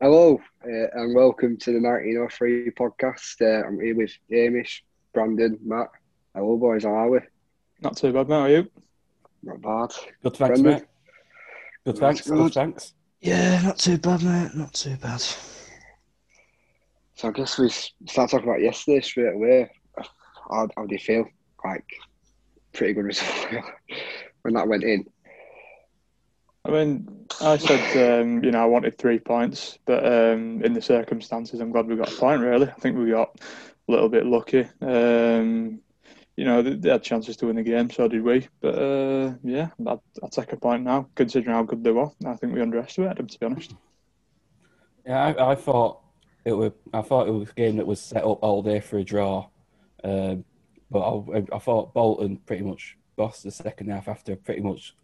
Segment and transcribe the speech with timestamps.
[0.00, 3.42] Hello, uh, and welcome to the 1903 podcast.
[3.42, 5.88] Uh, I'm here with Hamish, Brandon, Matt.
[6.36, 6.84] Hello, boys.
[6.84, 7.18] How are we?
[7.80, 8.34] Not too bad, mate.
[8.36, 8.70] How are you?
[9.42, 9.92] Not bad.
[10.22, 10.72] Good, thanks, Brendan?
[10.72, 10.84] mate.
[11.84, 12.20] Good, thanks.
[12.28, 12.36] Good.
[12.36, 12.94] Good, thanks.
[13.20, 14.54] Yeah, not too bad, mate.
[14.54, 15.20] Not too bad.
[17.16, 19.68] So I guess we start talking about yesterday straight away.
[20.48, 21.26] How, how do you feel?
[21.64, 21.90] Like,
[22.72, 23.64] pretty good result
[24.42, 25.06] when that went in.
[26.68, 30.82] I mean, I said, um, you know, I wanted three points, but um, in the
[30.82, 32.68] circumstances, I'm glad we got a point, really.
[32.68, 34.68] I think we got a little bit lucky.
[34.82, 35.80] Um,
[36.36, 38.46] you know, they, had chances to win the game, so did we.
[38.60, 42.10] But uh, yeah, I'd, I'd take a point now, considering how good they were.
[42.26, 43.74] I think we underestimated them, to be honest.
[45.06, 46.00] Yeah, I, I thought
[46.44, 46.72] it was.
[46.92, 49.48] I thought it was a game that was set up all day for a draw,
[50.04, 50.44] um,
[50.90, 54.94] but I, I thought Bolton pretty much bossed the second half after pretty much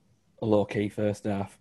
[0.41, 1.59] low key first half.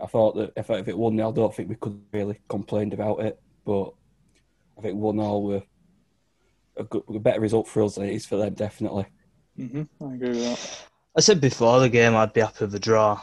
[0.00, 2.94] I thought that if, if it won, nil, I don't think we could really complained
[2.94, 3.40] about it.
[3.64, 3.92] But
[4.78, 5.62] I think one all were
[6.76, 9.06] a, good, a better result for us than it is for them, definitely.
[9.56, 10.88] hmm I agree with that.
[11.16, 13.20] I said before the game I'd be happy with a draw,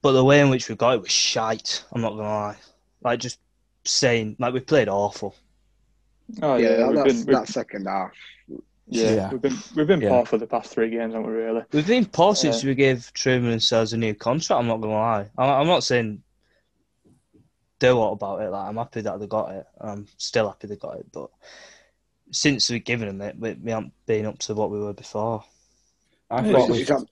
[0.00, 1.84] but the way in which we got it was shite.
[1.92, 2.56] I'm not gonna lie.
[3.02, 3.38] Like just
[3.84, 5.34] saying, like we played awful.
[6.42, 8.12] Oh yeah, yeah, that, been, that second half.
[8.90, 9.30] Yeah, Yeah.
[9.30, 10.08] we've been we've been Yeah.
[10.10, 11.36] poor for the past three games, haven't we?
[11.36, 11.62] Really?
[11.72, 12.70] We've been poor since Yeah.
[12.70, 14.58] we gave Trueman and Sells a new contract.
[14.58, 15.30] I'm not gonna lie.
[15.36, 16.22] I'm, I'm not saying
[17.78, 18.50] do what about it.
[18.50, 19.66] Like I'm happy that they got it.
[19.80, 21.30] I'm still happy they got it, but
[22.30, 25.44] since we've given them it, we, we haven't been up to what we were before.
[26.30, 27.06] I Yeah, thought we, is that,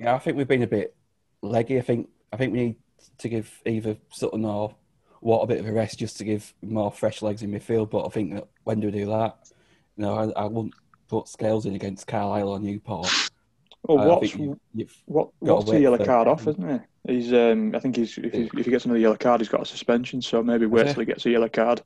[0.00, 0.94] Yeah, I think we've been a bit
[1.42, 1.78] leggy.
[1.78, 2.76] I think I think we need
[3.18, 4.74] to give either Sutton or
[5.22, 7.90] Watt a bit of a rest just to give more fresh legs in midfield.
[7.90, 9.36] But I think that when do we do that?
[9.96, 10.74] You know, I, I wouldn't
[11.08, 13.08] put Scales in against Carlisle or Newport.
[13.82, 14.58] Well, I what's you-
[15.06, 17.12] What got what's to the yellow for- card off, isn't he?
[17.14, 19.62] He's um, I think he's if he, if he gets another yellow card, he's got
[19.62, 20.20] a suspension.
[20.20, 21.80] So maybe wait till he gets a yellow card.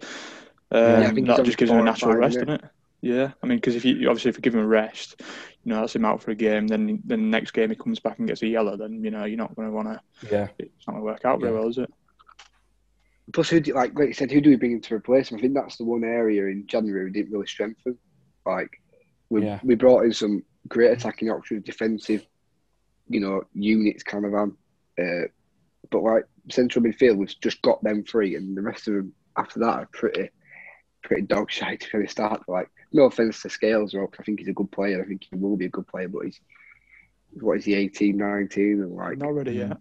[0.73, 2.71] Yeah, Um, I think he's that just gives him a natural rest, isn't doesn't it?
[3.01, 5.21] Yeah, I mean, because if you obviously if you give him a rest,
[5.63, 6.67] you know that's him out for a game.
[6.67, 8.77] Then then next game he comes back and gets a yellow.
[8.77, 10.01] Then you know you're not going to want to.
[10.33, 11.59] yeah, It's not going to work out very Yeah.
[11.61, 11.93] well, is it?
[13.35, 15.37] Plus, who do, like, like you said, who do we bring in to replace him?
[15.39, 17.99] I think that's the one area in January we didn't really strengthen.
[18.47, 18.81] Like,
[19.29, 19.61] we, Yeah.
[19.63, 22.25] we brought in some great attacking options, defensive,
[23.09, 24.57] you know, units kind of on.
[24.99, 25.27] Uh,
[25.91, 29.59] but like central midfield, we've just got them three, and the rest of them after
[29.61, 30.31] that are pretty,
[31.03, 32.43] pretty dog shite to really start.
[32.49, 35.03] Like, no offense to Scales, or I think he's a good player.
[35.03, 36.41] I think he will be a good player, but he's
[37.41, 39.79] what is he 18, 19, and like not ready yet.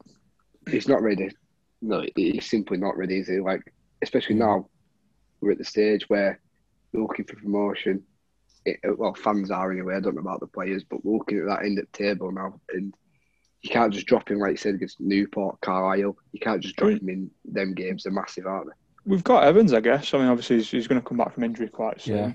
[0.67, 1.29] he's not ready.
[1.83, 3.19] No, it's simply not ready.
[3.19, 3.39] Is he?
[3.41, 3.61] Like,
[4.01, 4.39] especially Mm.
[4.39, 4.69] now,
[5.41, 6.39] we're at the stage where
[6.93, 8.03] we're looking for promotion.
[8.65, 9.95] It, well, fans are anyway.
[9.95, 12.31] I don't know about the players, but we're looking at that end of the table
[12.31, 12.93] now, and
[13.61, 16.15] you can't just drop him like you said against Newport, Carlisle.
[16.31, 17.01] You can't just drop Mm.
[17.01, 18.03] him in them games.
[18.03, 18.73] They're massive, aren't they?
[19.05, 20.13] We've got Evans, I guess.
[20.13, 22.15] I mean, obviously he's, he's going to come back from injury quite soon.
[22.15, 22.33] Yeah.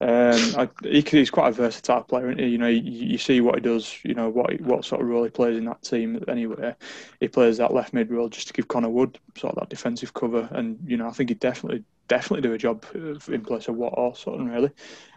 [0.00, 2.30] Um, I, he, he's quite a versatile player.
[2.30, 2.50] Isn't he?
[2.50, 3.98] You know, you, you see what he does.
[4.04, 6.22] You know what what sort of role he plays in that team.
[6.28, 6.74] Anyway,
[7.18, 10.14] he plays that left mid role just to give Connor Wood sort of that defensive
[10.14, 10.48] cover.
[10.52, 13.94] And you know, I think he'd definitely definitely do a job in place of Watt
[13.96, 14.48] or Sutton.
[14.48, 14.70] Really,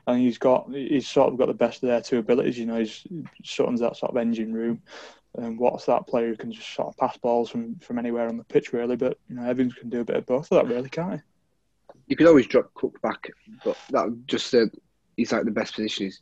[0.08, 2.58] and he's got he's sort of got the best of their two abilities.
[2.58, 3.06] You know, he's
[3.44, 4.82] Sutton's that sort of engine room.
[5.36, 8.38] And Watt's that player who can just sort of pass balls from, from anywhere on
[8.38, 8.98] the pitch, really.
[8.98, 11.20] But you know, Evans can do a bit of both of that, really, can't he?
[12.08, 13.30] You could always drop Cook back,
[13.64, 14.70] but that just said
[15.16, 16.20] he's like the best position is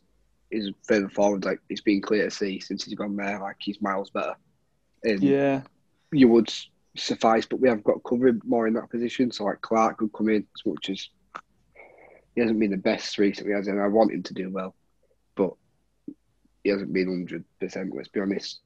[0.50, 1.44] is further forward.
[1.44, 3.40] Like it's been clear to see since he's gone there.
[3.40, 4.34] Like he's miles better.
[5.02, 5.62] And Yeah,
[6.12, 6.52] you would
[6.96, 9.30] suffice, but we have got cover more in that position.
[9.30, 11.08] So like Clark could come in as much as
[12.34, 14.74] he hasn't been the best recently, as in I want him to do well,
[15.34, 15.52] but
[16.62, 17.94] he hasn't been hundred percent.
[17.94, 18.60] Let's be honest.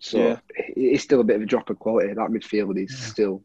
[0.00, 0.38] So Yeah.
[0.76, 2.08] it's still a bit of a drop of quality.
[2.12, 3.06] That midfield is Yeah.
[3.06, 3.42] still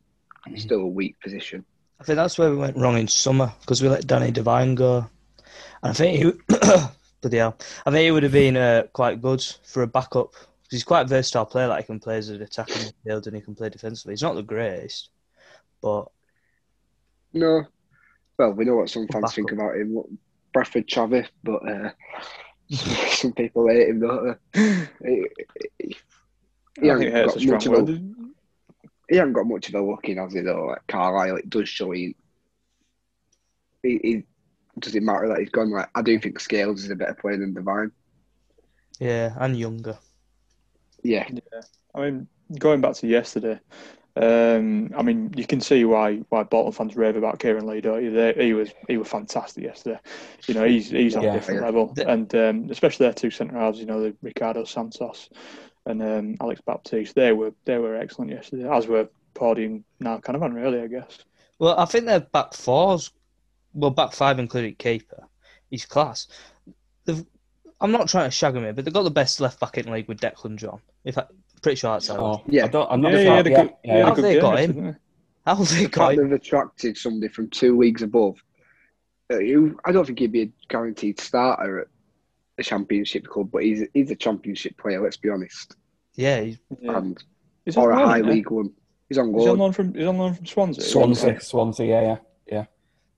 [0.58, 1.64] still a weak position.
[2.00, 4.98] I think that's where we went wrong in summer because we let Danny Devine go.
[5.82, 6.32] And I think he,
[7.22, 10.48] bloody hell, I think he would have been uh, quite good for a backup 'cause
[10.72, 11.68] he's quite a versatile player.
[11.68, 14.14] Like he can play as an attacking midfield and he can play defensively.
[14.14, 15.10] He's not the greatest,
[15.82, 16.08] but
[17.32, 17.64] No,
[18.38, 19.36] well, we know what some fans Backup.
[19.36, 20.20] think about him.
[20.54, 21.92] Bradford Chavez, but uh,
[23.12, 25.26] some people hate him, don't they?
[26.80, 27.90] He, he, he I think hasn't it's a got strong much of a word.
[29.10, 30.42] he hasn't got much of a look in, has he?
[30.42, 32.16] Though, like Carlisle, it does show he.
[33.84, 34.24] He, he
[34.80, 35.72] does it matter that he's gone?
[35.72, 37.92] Like I do think Scales is a better player than Divine.
[39.00, 39.98] yeah, and younger.
[41.04, 41.28] Yeah,
[41.94, 42.28] I mean,
[42.60, 43.60] going back to yesterday,
[44.16, 48.02] um, I mean, you can see why why Bolton fans rave about Kieran Lee, don't
[48.04, 48.12] you?
[48.12, 50.00] They, he was he was fantastic yesterday.
[50.48, 51.32] You know, he's he's on Yeah.
[51.32, 51.66] a different Yeah.
[51.66, 53.80] level, and um, especially their two centre halves.
[53.80, 55.30] You know, the Ricardo Santos
[55.86, 57.16] and um, Alex Baptiste.
[57.16, 61.20] They were they were excellent yesterday, as were Paudie and now Canavan, really, I guess.
[61.60, 63.12] Well, I think their back fours,
[63.74, 65.24] well, back five including keeper,
[65.70, 66.28] he's class.
[67.06, 67.24] They've,
[67.82, 69.86] I'm not trying to shag him here, but they've got the best left back in
[69.86, 70.80] the league with Declan John.
[71.04, 71.26] If I,
[71.62, 72.18] pretty sure that's how.
[72.18, 72.66] Oh, Yeah.
[72.66, 74.04] I don't, I'm not yeah, a he fan- had a yeah, good, he yeah, had
[74.04, 74.72] a Have they got him?
[74.72, 74.98] didn't they?
[75.46, 76.30] How have they got fact him?
[76.30, 78.42] they've attracted somebody from two leagues above,
[79.32, 81.88] uh, who I don't think he'd be a guaranteed starter at
[82.64, 85.02] a championship club, but he's he's a championship player.
[85.02, 85.76] Let's be honest,
[86.16, 87.22] Yeah, he's, and
[87.66, 88.72] He's on or a loan, high isn't league one.
[89.10, 89.40] He's on loan.
[89.40, 89.60] He's on loan.
[89.60, 90.84] loan from he's on loan from Swansea.
[90.84, 92.18] Swansea, Swansea, yeah, yeah.
[92.52, 92.66] yeah.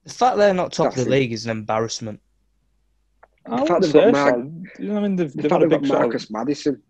[0.04, 1.08] the fact they're not top of the it.
[1.08, 2.20] league is an embarrassment.
[3.46, 4.82] I fact they've got say Mark- so.
[4.82, 6.82] You know, I mean, they've, The they've had a big got sort of, Marcus Maddison.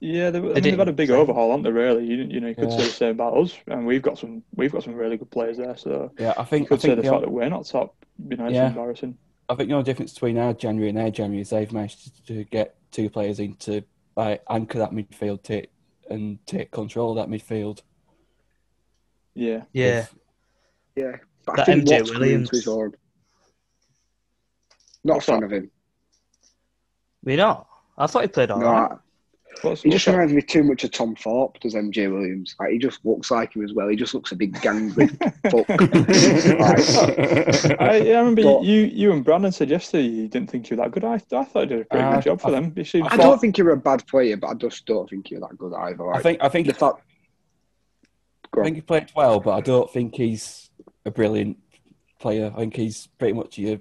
[0.00, 1.18] yeah, they've, I mean, they've had a big Same.
[1.18, 1.70] overhaul, haven't they?
[1.72, 2.76] Really, you, you know, you could Yeah.
[2.78, 5.56] say the same about us, and we've got some we've got some really good players
[5.58, 5.76] there.
[5.76, 7.66] So Yeah, I you think I could say think the the, fact that we're not
[7.66, 7.96] top,
[8.28, 8.68] you know, it's Yeah.
[8.68, 9.16] embarrassing.
[9.48, 12.44] I think the only difference between our January and their January is they've managed to
[12.44, 13.82] get two players in to
[14.16, 15.70] like anchor that midfield, take
[16.10, 17.82] and take control of that midfield.
[19.34, 20.06] Yeah, Yeah,
[20.96, 22.48] Yeah, but I That think MJ Watts Williams.
[22.48, 22.92] into his own.
[25.04, 25.70] Not What's a fan of him.
[27.22, 27.68] we not.
[27.98, 28.98] I thought he played all No, right.
[29.64, 30.12] I- What's- he what's just that?
[30.12, 31.58] reminds me too much of Tom Thorpe.
[31.60, 32.54] Does MJ Williams?
[32.60, 33.88] Like, he just looks like him as well.
[33.88, 35.08] He just looks a big gangly
[35.50, 35.66] fuck.
[37.80, 40.84] I, I remember But- you, you and Brandon said yesterday you didn't think you were
[40.84, 41.04] that good.
[41.04, 42.72] I, I thought you did a pretty Uh, good job for I- them.
[42.76, 45.40] You seemed I don't think you're a bad player, but I just don't think you're
[45.40, 46.12] that good either.
[46.12, 46.96] I think I think the fact.
[48.58, 50.70] I think he played well, but I don't think he's
[51.04, 51.58] a brilliant
[52.18, 52.52] player.
[52.56, 53.78] I think he's pretty much your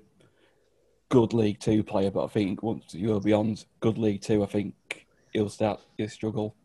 [1.10, 2.12] good League Two player.
[2.12, 5.05] But I think once you're beyond good League Two, I think
[5.36, 6.56] he'll start to struggle.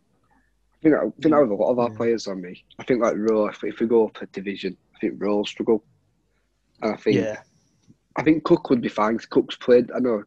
[0.72, 1.96] I think, I think that was a lot of our Yeah.
[1.96, 2.64] players on me.
[2.78, 5.44] I think like Rowe, if, if we go up a division, I think Rowe will
[5.46, 5.84] struggle.
[6.80, 7.42] And I think Yeah,
[8.16, 9.16] I think Cook would be fine.
[9.18, 9.90] 'cause Cook's played.
[9.90, 10.22] I know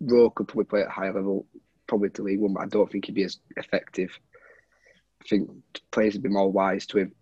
[0.00, 1.46] Rowe could probably play at a higher level,
[1.86, 4.10] probably to League One, but I don't think he'd be as effective.
[5.22, 5.48] I think
[5.92, 7.14] players would be more wise to him.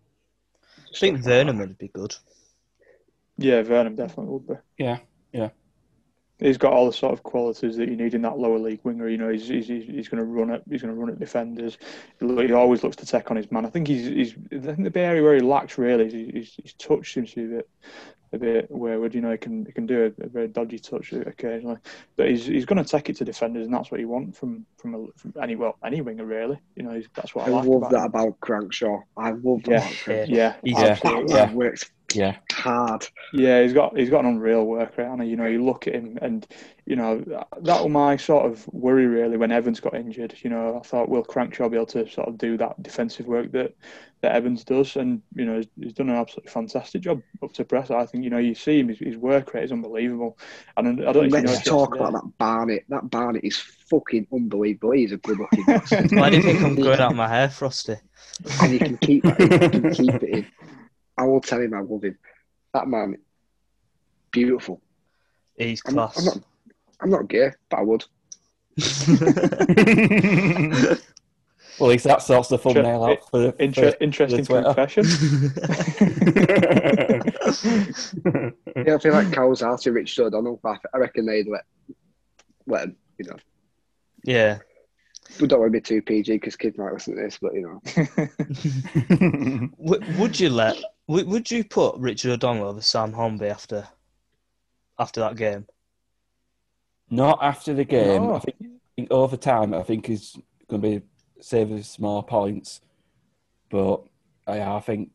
[0.78, 2.14] I think Vernon would be good.
[3.36, 4.54] Yeah, Vernon definitely would be.
[4.78, 4.98] Yeah,
[5.32, 5.50] yeah.
[6.40, 9.08] He's got all the sort of qualities that you need in that lower league winger.
[9.08, 10.62] You know, he's he's, he's, going to run it.
[10.68, 11.78] He's going to run at defenders.
[12.18, 13.66] He always looks to take on his man.
[13.66, 14.34] I think he's he's.
[14.52, 17.36] I think the big area where he lacks really is his, his, touch seems to
[17.36, 17.70] be a bit
[18.32, 19.14] a bit wayward.
[19.14, 21.78] You know, he can he can do a, a very dodgy touch occasionally,
[22.16, 24.64] but he's he's going to take it to defenders, and that's what you want from
[24.78, 26.58] from, a, from any well any winger really.
[26.76, 28.04] You know, he's, that's what I, I like love about that him.
[28.06, 29.02] about Crankshaw.
[29.16, 29.88] I love that Yeah.
[29.88, 30.28] Crankshaw.
[30.28, 30.94] Yeah, He's Yeah.
[30.94, 31.54] That absolutely.
[31.54, 33.06] works Yeah, hard.
[33.32, 35.94] Yeah, he's got he's got an unreal work rate, and you know you look at
[35.94, 36.46] him, and
[36.86, 37.18] you know
[37.60, 40.34] that was my sort of worry really when Evans got injured.
[40.42, 43.52] You know, I thought will Crankshaw be able to sort of do that defensive work
[43.52, 43.74] that
[44.22, 47.64] that Evans does, and you know he's, he's done an absolutely fantastic job up to
[47.64, 47.90] press.
[47.90, 50.38] I think you know you see him, his, his work rate is unbelievable,
[50.76, 52.84] and I don't know if you Let's talk about that Barnett.
[52.88, 54.92] That Barnett is fucking unbelievable.
[54.92, 56.12] He's a good looking bastard.
[56.12, 57.96] Why do you think I'm growing out my hair, Frosty?
[58.62, 59.40] and he can keep that.
[59.40, 60.46] He can keep it in.
[61.20, 62.18] I will tell him I love him.
[62.72, 63.18] That man,
[64.30, 64.80] beautiful.
[65.56, 66.18] He's I'm, class.
[66.18, 66.38] I'm not.
[67.02, 68.04] I'm not gay, but I would.
[71.78, 74.74] well, at least that sorts the thumbnail out for the Inter- for- interesting Twitter.
[74.74, 75.04] confession.
[78.76, 80.60] Yeah, I feel like Cows out to Richard O'Donnell.
[80.62, 81.64] but I reckon they'd let
[82.66, 82.96] let him.
[83.18, 83.36] You know,
[84.24, 84.58] yeah.
[85.38, 87.62] We don't want to be too PG because kids might listen to this, but you
[87.62, 87.80] know,
[89.78, 90.76] W- would you let?
[91.06, 93.88] Would, would you put Richard O'Donnell over Sam Hornby after
[94.98, 95.66] after that game?
[97.10, 98.28] Not after the game.
[98.28, 98.34] No.
[98.34, 100.36] I think, I think over time, I think he's
[100.68, 101.06] going to be
[101.40, 102.80] saving small points.
[103.70, 104.02] But
[104.48, 105.10] yeah, I think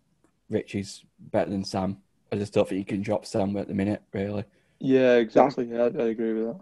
[0.50, 1.98] Richie's better than Sam.
[2.32, 4.44] I just don't think you can drop Sam at the minute, really.
[4.80, 5.66] yeah, exactly.
[5.66, 6.62] Yeah, I, I agree with that.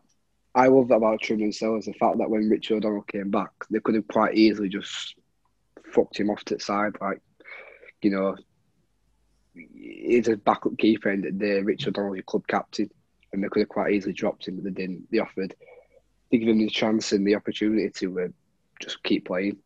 [0.55, 1.85] I love that about Trim and Sellars.
[1.85, 5.15] The fact that when Richard O'Donnell came back, they could have quite easily just
[5.91, 6.93] fucked him off to the side.
[7.01, 7.21] Like,
[8.01, 8.35] you know,
[9.53, 12.89] he's a backup keeper, and the Richard O'Donnell, your club captain,
[13.31, 15.09] and they could have quite easily dropped him, but they didn't.
[15.11, 15.55] They offered,
[16.31, 18.27] they gave him the chance and the opportunity to uh,
[18.79, 19.57] just keep playing.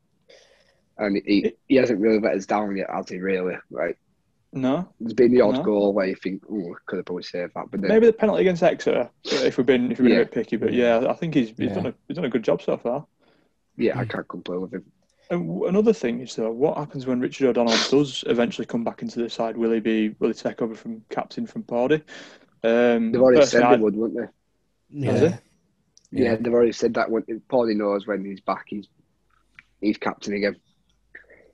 [0.98, 3.20] And he, he hasn't really let us down yet, has he?
[3.20, 3.98] Really, right?
[4.61, 5.63] No, There's been the odd No.
[5.63, 8.41] goal where you think, oh, could have probably saved that, but then maybe the penalty
[8.41, 10.21] against Exeter, if we've been if we've been Yeah.
[10.21, 10.55] a bit picky.
[10.57, 11.73] But yeah, I think he's he's Yeah.
[11.75, 13.05] done a he's done a good job so far.
[13.77, 14.83] yeah, I can't complain with him.
[15.29, 19.01] And w- another thing is though, what happens when Richard O'Donnell does eventually come back
[19.01, 19.55] into the side?
[19.57, 22.01] Will he be will he take over from captain from Paudie?
[22.63, 24.31] Um, They've already said personally, they would, wouldn't
[24.91, 25.07] they?
[25.07, 25.37] Has Yeah.
[26.11, 27.11] Yeah, they've already said that.
[27.11, 28.87] When Paulie knows when he's back, he's
[29.81, 30.55] he's captain again.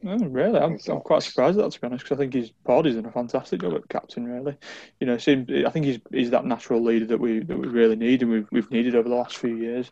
[0.05, 0.59] Oh, really?
[0.59, 3.05] I'm, I'm quite surprised at that, to be honest, because I think he's Paudie's done
[3.05, 4.25] a fantastic job at captain.
[4.27, 4.57] Really,
[4.99, 7.95] you know, seems, I think he's he's that natural leader that we that we really
[7.95, 9.89] need and we've we've needed over the last few years.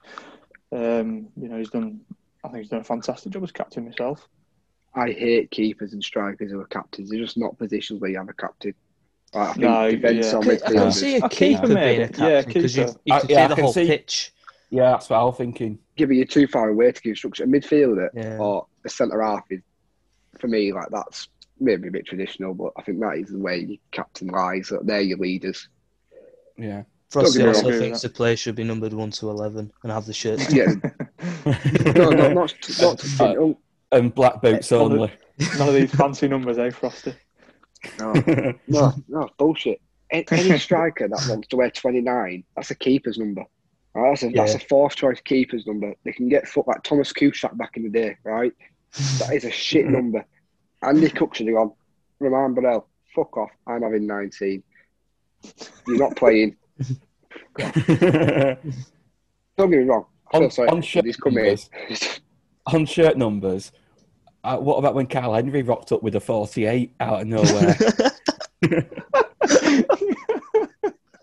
[0.72, 2.02] Um, you know, he's done.
[2.44, 4.28] I think he's done a fantastic job as captain myself.
[4.96, 7.10] I hate keepers and strikers who are captains.
[7.10, 8.74] They're just not positions where you have a captain.
[9.34, 10.36] Like, I think No, defence yeah.
[10.36, 13.00] or I can see a A keeper, keeper being a Yeah, captain because you, keeper.
[13.06, 14.34] you Uh, can yeah, see I the can whole see- pitch.
[14.70, 15.80] Yeah, that's what I was thinking.
[15.98, 17.54] Giving you too far away to give instruction.
[17.54, 18.38] A midfielder Yeah.
[18.38, 19.62] or a centre half is,
[20.42, 21.30] for me, like that's
[21.60, 24.70] maybe a bit traditional, but I think that is the way your captain lies.
[24.70, 25.70] That they're your leaders.
[26.58, 26.84] Yeah.
[27.10, 27.80] Frosty get me also wrong.
[27.80, 30.52] thinks the player should be numbered one to eleven and have the shirts.
[30.54, 30.74] Yeah,
[31.96, 33.58] no, no, not not to Uh, oh,
[33.92, 35.12] and black boots One of- only.
[35.58, 37.14] None of these fancy numbers, eh, Frosty?
[38.00, 38.14] no,
[38.68, 39.82] no, no, bullshit.
[40.12, 43.44] Any striker that wants to wear twenty nine, that's a keeper's number.
[43.94, 44.10] Right?
[44.12, 45.94] That's a that's a fourth choice keeper's number.
[46.06, 48.54] They can get foot like Tomasz Kuszczak back in the day, right?
[49.20, 50.24] That is a shit number.
[50.84, 51.72] Andy Cook should have gone.
[52.22, 53.50] Rumarn Burrell, fuck off.
[53.68, 54.64] I'm having 19.
[55.88, 56.56] You're not playing.
[57.58, 58.58] Don't
[59.58, 60.06] get me wrong.
[60.34, 60.70] I feel On- sorry.
[60.70, 61.44] on for shirt He's come in.
[61.46, 61.70] numbers.
[62.68, 63.72] On shirt numbers,
[64.44, 67.76] uh, what about when Carl Henry rocked up with a 48 out of nowhere?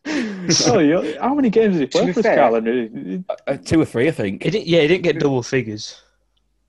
[0.07, 3.23] oh, how many games did he To play for this fair- calendar?
[3.47, 4.43] uh, two or three, I think.
[4.43, 6.01] He didn't, yeah, he didn't get double figures.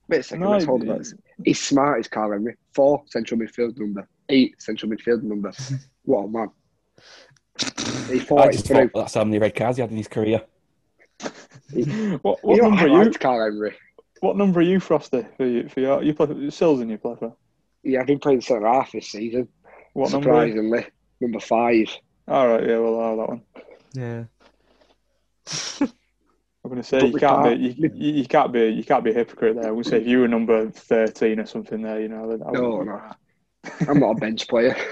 [0.07, 0.41] Wait a second.
[0.43, 1.03] No, let's hold he- on.
[1.43, 2.55] He's smart, is Carl Henry.
[2.73, 4.07] Four central midfield number.
[4.29, 5.51] Eight central midfield number.
[6.03, 6.49] what a man.
[8.09, 10.41] He I fought just thought that's how many red cards he had in his career.
[12.21, 12.97] What, what number are you?
[12.97, 13.75] liked Carl Henry.
[14.21, 15.25] What number are you, Frosty?
[15.37, 17.35] For you, for your, you play Sills and you play for.
[17.83, 19.47] Yeah, I've been playing centre half this season.
[19.93, 20.25] What number?
[20.25, 20.85] surprisingly.
[21.21, 21.87] Number five.
[22.27, 23.41] All right, yeah, we'll allow that one.
[23.93, 24.23] Yeah.
[26.69, 28.83] I'm going to say But you can't, can't- be you, you you can't be you
[28.83, 29.69] can't be a hypocrite there.
[29.69, 32.29] I would say if you were number thirteen or something there, you know.
[32.37, 33.01] That I No, would- no.
[33.87, 34.75] I'm not a bench player.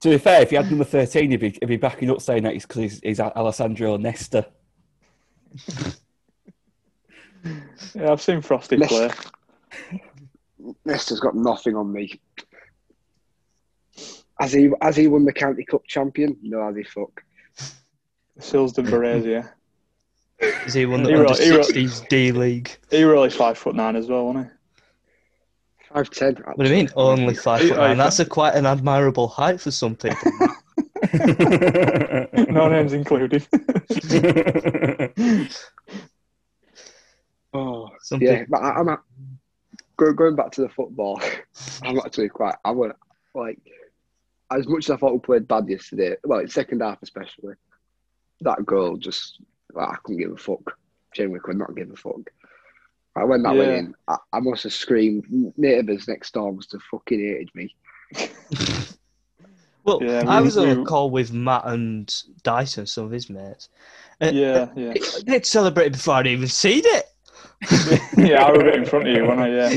[0.00, 2.42] To be fair, if you had number 13, he'd be, he'd be backing up saying
[2.44, 4.46] that it's because he's, he's Alessandro Nesta.
[7.94, 9.10] Yeah, I've seen Frosty Let's- play.
[10.86, 12.18] Leicester's got nothing on me.
[14.40, 16.34] Has he has he won the county cup champion?
[16.42, 17.22] No, has he fuck.
[18.40, 19.48] Sills and Berezia.
[20.66, 22.76] Is he won the He under wrote- he wrote- 16s D League?
[22.90, 24.50] He really five foot nine as well, wasn't he?
[25.92, 26.34] Five ten.
[26.54, 26.88] What do you mean?
[26.96, 28.00] Only five foot nine.
[28.00, 30.30] Oh, That's a quite an admirable height for some people.
[32.50, 33.46] no names included.
[37.52, 38.40] Oh, Some yeah.
[38.40, 39.00] people- But I, I'm at,
[39.96, 41.20] go, going back to the football.
[41.82, 42.54] I'm actually quite.
[42.64, 42.92] I would
[43.34, 43.58] like
[44.52, 46.16] as much as I thought we played bad yesterday.
[46.24, 47.54] Well, second half especially.
[48.42, 49.40] That goal just
[49.72, 50.76] like, I couldn't give a fuck.
[51.14, 52.30] Genuinely could not give a fuck.
[53.16, 53.78] I went that went Yeah.
[53.78, 55.24] in, I, I must have screamed.
[55.56, 57.74] Neighbours next door must have fucking hated me.
[59.82, 63.68] Well, Yeah, I was on a call with Matt and Dyson, some of his mates.
[64.20, 64.92] Uh, yeah, yeah,
[65.26, 67.06] They'd celebrated before I'd even seen it.
[68.16, 68.42] yeah.
[68.44, 69.48] I a bit in front of you when I.
[69.48, 69.68] Yeah.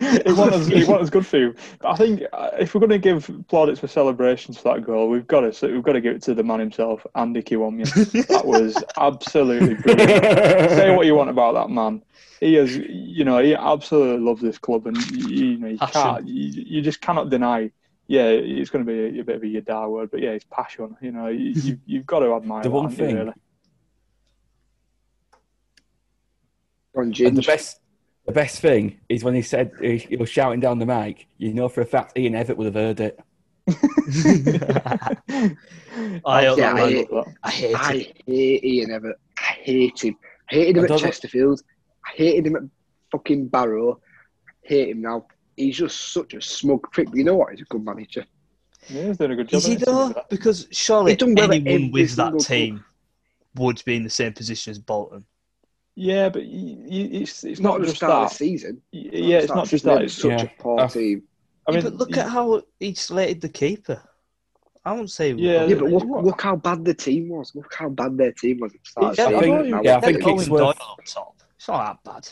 [0.00, 1.54] it wasn't as, it wasn't as good for you.
[1.80, 5.08] But I think uh, if we're going to give plaudits for celebrations for that goal,
[5.08, 8.26] we've got to we've got to give it to the man himself, Andy Kiwomya.
[8.28, 10.70] That was absolutely brilliant.
[10.70, 12.02] Say what you want about that man.
[12.38, 16.26] He is, you know, he absolutely loves this club, and you, you know, you can't,
[16.26, 17.70] you, you just cannot deny.
[18.06, 20.44] Yeah, it's going to be a, a bit of a Yadar word, but yeah, it's
[20.50, 20.96] passion.
[21.00, 23.28] You know, you, you've got to admire The one thing- really?
[23.28, 23.34] On
[26.94, 27.80] And the best,
[28.26, 31.26] the best thing is when he said he, he was shouting down the mic.
[31.38, 33.18] You know for a fact Ian Evatt would have heard it.
[36.24, 37.08] I, Yeah, I hate-
[37.42, 37.76] I hate.
[37.76, 37.92] I
[38.26, 39.14] hate Ian Evatt.
[39.38, 40.16] I hate him.
[40.50, 41.62] I hated him I at Chesterfield.
[42.06, 42.62] I hated him at
[43.12, 44.00] fucking Barrow.
[44.64, 45.26] I hate him now.
[45.56, 47.08] He's just such a smug prick.
[47.14, 47.50] You know what?
[47.52, 48.24] He's a good manager.
[48.88, 49.58] Yeah, he's doing a good job.
[49.58, 50.14] Is he though?
[50.30, 52.84] Because surely He's done well at anyone with that single team
[53.56, 55.24] would be in the same position as Bolton.
[55.96, 58.38] Yeah, but y y it's it's Not not just start that.
[58.38, 58.80] the season.
[58.92, 60.02] Y- Yeah, it's not just that.
[60.02, 60.42] It's It's, such Yeah.
[60.42, 61.22] a poor Uh, team.
[61.66, 64.02] I mean, but look y- at how he slated the keeper.
[64.84, 65.32] I won't say.
[65.32, 67.54] Yeah, Yeah, but look, look how bad the team was.
[67.54, 69.56] Look how bad their team was at the start Yeah, of the I season.
[69.56, 70.72] don't Now yeah, I think getting- it's worth- Doyle
[71.04, 71.34] top.
[71.56, 72.28] It's not that bad.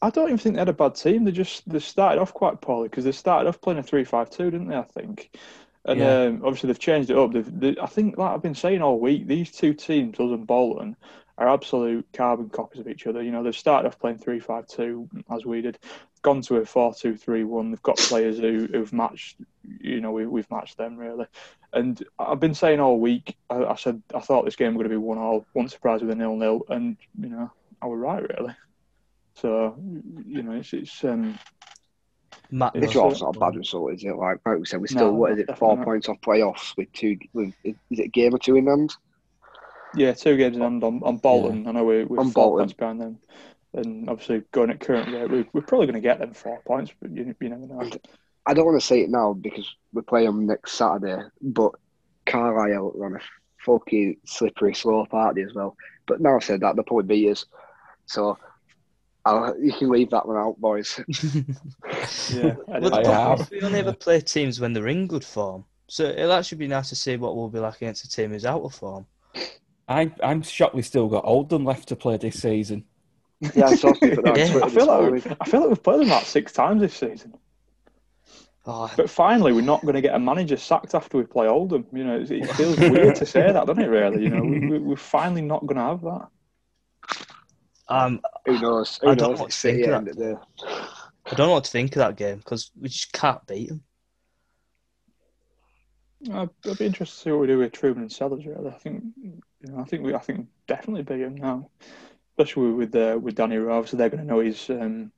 [0.00, 1.22] I don't even think they had a bad team.
[1.24, 4.66] They just they started off quite poorly because they started off playing a three-five-two, didn't
[4.66, 4.76] they?
[4.76, 5.38] I think,
[5.84, 6.22] and Yeah.
[6.22, 7.32] um, obviously they've changed it up.
[7.32, 10.44] They've, they, I think, like I've been saying all week, these two teams, us and
[10.44, 10.96] Bolton,
[11.38, 13.22] are absolute carbon copies of each other.
[13.22, 15.78] You know, they've started off playing three-five-two as we did,
[16.22, 17.70] gone to a four-two-three-one.
[17.70, 19.38] They've got players who, who've matched.
[19.80, 21.26] You know, we, we've matched them really.
[21.72, 23.36] And I've been saying all week.
[23.48, 25.46] I, I said I thought this game was going to be one-all.
[25.54, 28.54] One surprise with a nil-nil, and you know, I was right really.
[29.36, 29.76] So
[30.26, 31.38] you know, it's it's um,
[32.50, 32.92] Matt, The Yeah.
[32.92, 34.14] draw's not a bad result, is it?
[34.14, 35.56] Like, like we said, we're still No, what is it?
[35.56, 35.84] Four not.
[35.86, 37.16] points off playoffs with two.
[37.32, 38.94] With is it a game or two in hand?
[39.96, 41.66] Yeah, two games in hand on, on Bolton.
[41.66, 42.58] I know we're, we're On four Bolton.
[42.64, 43.18] points behind them.
[43.74, 46.92] And obviously, going at current rate, we, we're probably going to get them four points,
[47.00, 47.90] but you, you never know.
[48.46, 51.72] I don't want to say it now because we play them next Saturday, but
[52.26, 53.20] Carlisle are on a
[53.64, 55.76] fucking slippery slope, aren't they, as well?
[56.06, 57.46] But now I've said that, they'll probably beat us.
[58.06, 58.36] So
[59.24, 61.00] I'll, you can leave that one out, boys.
[62.28, 63.12] Yeah, I Well, don't I know.
[63.12, 63.50] have.
[63.50, 65.64] we only ever play teams when they're in good form.
[65.88, 68.46] So it'll actually be nice to see what we'll be like against a team who's
[68.46, 69.06] out of form.
[69.88, 72.84] I'm I'm shocked we still got Oldham left to play this season.
[73.54, 74.60] Yeah, I saw something put Yeah.
[74.62, 75.12] I feel like morning.
[75.12, 77.34] we, I feel like we've played them about six times this season.
[78.64, 81.86] Oh, But finally, we're not going to get a manager sacked after we play Oldham.
[81.92, 83.88] You know, it, it feels weird to say that, doesn't it?
[83.88, 86.28] Really, you know, we, we, we're finally not going to have that.
[87.88, 88.98] um, Who knows?
[89.02, 89.38] Who I don't knows?
[89.38, 90.40] know what to think of that.
[91.26, 93.82] I don't know what to think of that game because we just can't beat them.
[96.32, 98.46] I'd, I'd be interested to see what we do with Trueman and Sellars.
[98.46, 99.04] Really, I think,
[99.64, 101.68] you know, I think we, I think definitely beat him now,
[102.36, 103.76] especially with uh, with Danny Rowe.
[103.78, 105.12] Obviously, they're going to know his, um,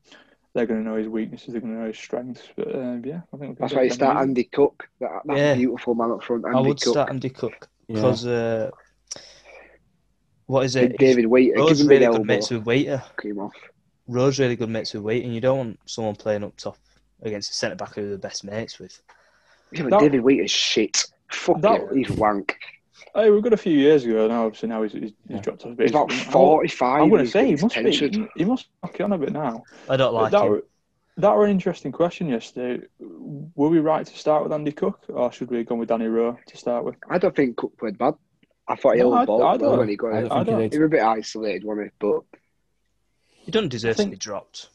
[0.52, 1.52] they're going to know his weaknesses.
[1.52, 2.42] They're going to know his strengths.
[2.56, 4.22] But uh, yeah, I think we can That's why you start easy.
[4.28, 4.88] Andy Cook.
[5.00, 5.54] That, that Yeah.
[5.54, 6.44] beautiful man up front.
[6.44, 6.92] Andy I would Cook.
[6.92, 7.94] start Andy Cook Yeah.
[7.96, 8.70] because uh,
[10.46, 10.98] what is it?
[10.98, 11.54] David Waiter.
[11.54, 12.18] Give Rowe's him a really elbow.
[12.18, 12.96] good mates with Waiter.
[12.98, 13.54] Knock him off.
[14.06, 16.76] Rowe's really good mates with Waiter, and you don't want someone playing up top
[17.22, 19.00] against a centre back who they're the best mates with.
[19.72, 21.06] Yeah, but That- David Waiter's shit.
[21.32, 21.96] Fuck That- him.
[21.96, 22.54] He's wank.
[23.14, 24.46] Hey, we've got a few years ago now.
[24.46, 25.84] Obviously, now he's, he's, he's dropped off a bit.
[25.84, 27.02] He's about 45.
[27.02, 28.10] I'm going to say he must tension.
[28.24, 28.28] be.
[28.36, 29.64] He must knock it on a bit now.
[29.88, 30.62] I don't like that, him.
[31.16, 32.86] that were an interesting question yesterday.
[33.00, 36.06] Were we right to start with Andy Cook, or should we have gone with Danny
[36.06, 36.94] Rowe to start with?
[37.10, 38.14] I don't think Cook played bad.
[38.68, 39.78] I thought he No, held I- the ball I don't.
[39.78, 40.20] when he got I it.
[40.22, 41.90] don't I think don't- he He was a bit isolated, wasn't he?
[41.98, 42.20] But
[43.26, 44.68] He doesn't deserve think- to be dropped.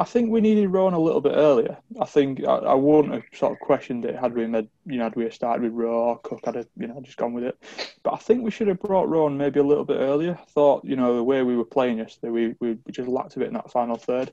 [0.00, 1.76] I think we needed Rowan a little bit earlier.
[2.00, 5.04] I think I, I wouldn't have sort of questioned it had we made, you know,
[5.04, 7.62] had we started with Rowe or Cook, I'd have, you know, just gone with it.
[8.02, 10.38] But I think we should have brought Rowan maybe a little bit earlier.
[10.40, 13.36] I thought, you know, the way we were playing yesterday, we, we, we just lacked
[13.36, 14.32] a bit in that final third.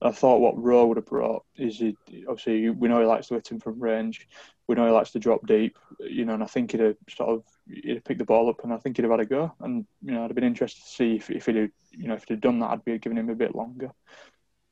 [0.00, 1.94] I thought what Rowe would have brought is he,
[2.26, 4.26] obviously we know he likes to hit him from range.
[4.66, 7.28] We know he likes to drop deep, you know, and I think he'd have sort
[7.28, 9.52] of he'd have picked the ball up and I think he'd have had a go.
[9.60, 12.14] And you know, I'd have been interested to see if, if he'd have, you know
[12.14, 13.92] if he'd have done that, I'd be giving him a bit longer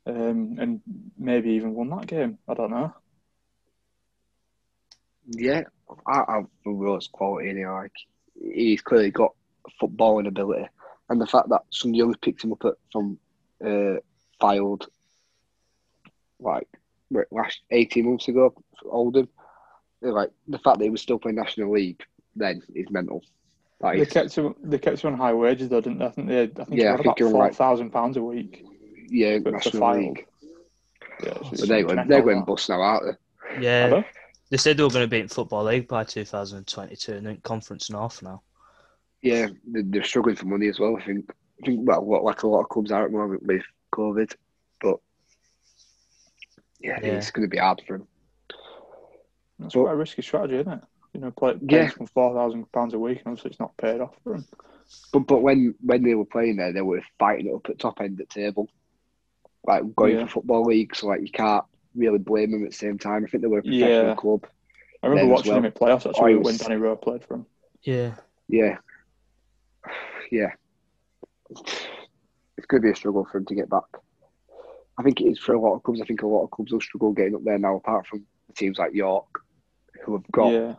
[0.06, 0.80] um, and
[1.18, 2.38] maybe even won that game.
[2.48, 2.92] I don't know.
[5.30, 5.62] yeah,
[6.06, 7.48] I, I Rowe's quality.
[7.48, 7.92] You know, like
[8.34, 9.34] he's clearly got
[9.80, 10.66] footballing ability,
[11.08, 13.18] and the fact that some young picked him up at, from
[13.64, 13.96] uh,
[14.40, 14.88] Filed
[16.40, 16.68] like
[17.30, 19.28] last eighteen months ago, Oldham.
[20.02, 22.02] Like the fact that he was still playing National League
[22.34, 23.22] then is mental.
[23.80, 24.54] Like, They kept him.
[24.62, 26.06] They kept him on high wages though, didn't they?
[26.06, 26.36] I think they.
[26.36, 27.92] Had, I think Yeah, he I think about four right.
[27.92, 28.64] pounds a week.
[29.11, 30.27] Yeah, for- for National League.
[31.23, 32.46] Yeah, But they're going, they're going that.
[32.46, 33.62] bust now, aren't they?
[33.62, 34.07] Yeah, they?
[34.51, 37.90] they said they were going to be in Football League by 2022 and then Conference
[37.90, 38.42] North now.
[39.20, 40.96] Yeah, they're, they're struggling for money as well.
[40.96, 41.31] I think.
[41.62, 44.35] I think well, what like a lot of clubs are at the moment with COVID,
[44.81, 44.96] but
[46.81, 47.09] yeah, Yeah.
[47.18, 48.09] it's going to be hard for them.
[49.59, 50.81] That's But- quite a risky strategy, isn't it?
[51.12, 51.83] You know, play Yeah.
[51.83, 51.88] yeah.
[51.90, 54.46] from four thousand pounds a week, and obviously it's not paid off for them.
[55.12, 58.01] But but when when they were playing there, they were fighting it up at top
[58.01, 58.70] end of the table,
[59.66, 60.25] like going Yeah.
[60.27, 60.94] for football league.
[60.96, 63.25] So like you can't really blame them at the same time.
[63.25, 64.14] I think they were a professional Yeah.
[64.14, 64.46] club.
[65.03, 65.59] I remember watching well.
[65.59, 67.46] him at playoffs actually he when Danny Rowe played for him.
[67.83, 68.14] Yeah.
[68.49, 68.79] Yeah,
[70.31, 70.53] yeah.
[71.51, 73.85] It's going to be a struggle for him to get back.
[74.99, 76.01] I think it is for a lot of clubs.
[76.01, 78.79] I think a lot of clubs will struggle getting up there now, apart from teams
[78.79, 79.27] like York,
[80.05, 80.75] who have got Yeah,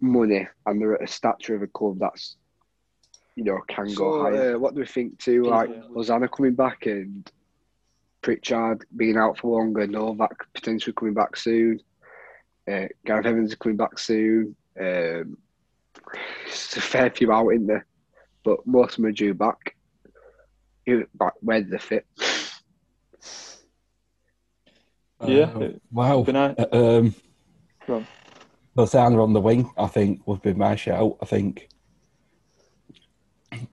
[0.00, 2.36] money and they're at a stature of a club that's,
[3.36, 4.56] you know, can So, go higher.
[4.56, 5.82] Uh, what do we think to like Yeah.
[5.90, 7.30] Lozano coming back and
[8.22, 11.80] Pritchard being out for longer, Novak potentially coming back soon,
[12.70, 14.54] uh, Gareth Evans coming back soon.
[14.80, 15.36] Um,
[16.46, 17.86] it's a fair few out in there,
[18.44, 19.76] but most of them are due back.
[20.86, 22.06] Who, like, where do they fit?
[25.24, 25.52] Yeah.
[25.54, 26.22] Uh, wow.
[26.22, 26.58] Good night.
[26.58, 27.14] Uh, Um,
[27.86, 28.06] Go on.
[28.76, 31.16] Lozano on the wing, I think, would be my shout.
[31.22, 31.68] I think,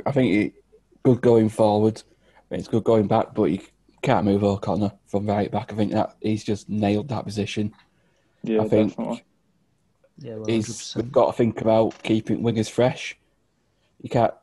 [0.06, 0.64] I think it
[1.02, 2.04] good going forward.
[2.06, 3.62] I mean, It's good going back, but you
[4.02, 5.72] can't move O'Connor from right back.
[5.74, 7.74] I think that he's just nailed that position.
[8.44, 9.24] yeah, I think definitely.
[10.20, 10.96] Yeah, he's, 100%.
[10.98, 13.18] we've got to think about keeping wingers fresh.
[14.02, 14.34] You can't,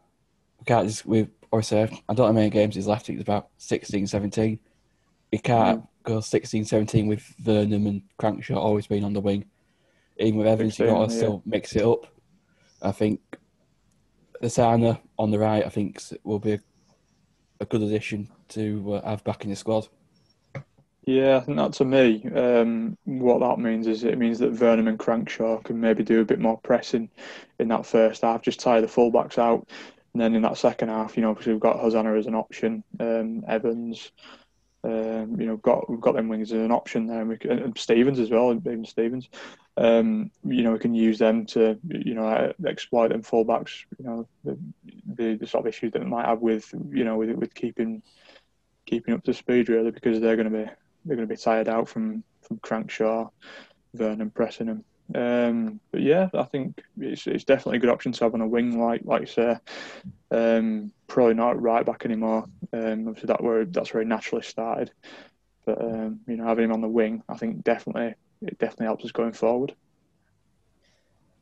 [0.58, 3.08] you can't just with obviously I don't know how many games he's left.
[3.10, 4.58] It's about 16, 17.
[5.32, 5.88] You can't Mm.
[6.04, 9.44] go 16, 17 with Vernon and Crankshaw always being on the wing.
[10.18, 12.06] Even with Evans, you've got to Mixing, still mix it up.
[12.80, 13.20] I think
[14.40, 16.60] the Asana on the right, I think, will be a,
[17.60, 19.88] a good addition to uh, have back in the squad.
[21.06, 24.88] Yeah, I think that to me, um, what that means is it means that Vernon
[24.88, 27.08] and Crankshaw can maybe do a bit more pressing
[27.60, 29.68] in that first half, just tire the fullbacks out.
[30.12, 32.82] And then in that second half, you know, obviously we've got Hosannah as an option,
[32.98, 34.10] um, Evans,
[34.82, 37.78] um, you know, got we've got them wings as an option there, and, we and
[37.78, 39.28] Stevens as well, even Stevens.
[39.78, 43.84] Um, you know, we can use them to, you know, exploit them fullbacks.
[43.98, 44.58] You know, the,
[45.06, 48.02] the, the sort of issues that they might have with, you know, with with keeping
[48.86, 50.70] keeping up to speed really, because they're going to be
[51.04, 53.30] they're going to be tired out from from Crankshaw,
[53.94, 54.84] Vernon pressing them.
[55.14, 58.46] Um, but yeah, I think it's it's definitely a good option to have on a
[58.46, 59.56] wing, like like you say.
[60.30, 62.46] Um, probably not right back anymore.
[62.72, 64.90] Um, obviously that where that's where he naturally started.
[65.64, 69.04] But um, you know, having him on the wing, I think definitely it definitely helps
[69.04, 69.74] us going forward.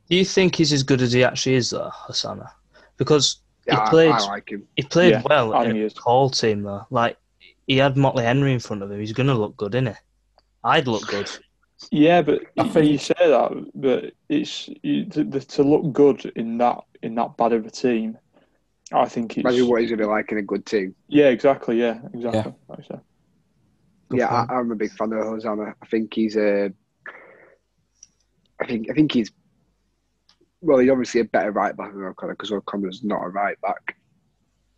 [0.08, 2.52] Do you think he's as good as he actually is, though, Hosannah?
[2.98, 4.66] Because he I- played, I, like him.
[4.76, 5.86] he played Yeah, well I in think he a
[6.26, 6.38] is.
[6.38, 6.86] team, though.
[6.90, 7.16] Like
[7.66, 9.00] he had Motley Henry in front of him.
[9.00, 9.94] He's going to look good, isn't he?
[10.62, 11.30] I'd look good.
[11.90, 16.24] Yeah, but I think- you say that, but it's you, to, the- to look good
[16.36, 18.16] in that in that bad of a team.
[18.92, 20.94] I think it's Imagine what he's going to be like in a good team.
[21.08, 22.52] yeah, exactly, yeah, exactly.
[22.68, 23.00] Like I said.
[24.12, 24.28] Yeah.
[24.28, 25.74] I, I'm a big fan of Hosannah.
[25.82, 26.72] I think he's a.
[28.60, 29.30] I think I think he's.
[30.60, 33.96] Well, he's obviously a better right back than O'Connor because O'Connor's not a right back.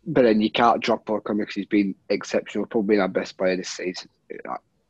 [0.05, 3.55] But then you can't drop O'Connor because he's been exceptional, probably been our best player
[3.55, 4.09] this season.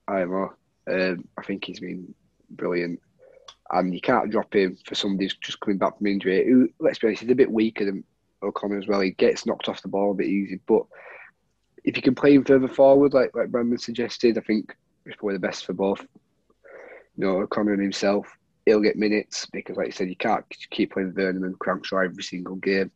[0.07, 0.53] I, know.
[0.89, 2.13] Um, I think he's been
[2.51, 2.99] brilliant.
[3.71, 6.45] And you can't drop him for somebody who's just coming back from injury.
[6.47, 8.03] Who, let's be honest, he's a bit weaker than
[8.41, 9.01] O'Connor as well.
[9.01, 10.59] He gets knocked off the ball a bit easy.
[10.67, 10.83] But
[11.83, 15.35] if you can play him further forward, like like Brandon suggested, I think it's probably
[15.35, 16.05] the best for both.
[17.17, 18.36] You know, O'Connor and himself,
[18.67, 22.23] he'll get minutes because, like you said, you can't keep playing Vernon and Crankshaw every
[22.23, 22.91] single game.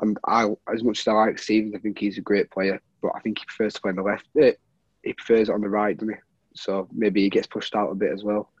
[0.00, 3.10] And I, as much as I like Stevens, I think he's a great player, but
[3.16, 4.28] I think he prefers to play on the left.
[4.40, 4.52] Eh,
[5.02, 6.20] He prefers it on the right, doesn't he?
[6.54, 8.52] So maybe he gets pushed out a bit as well.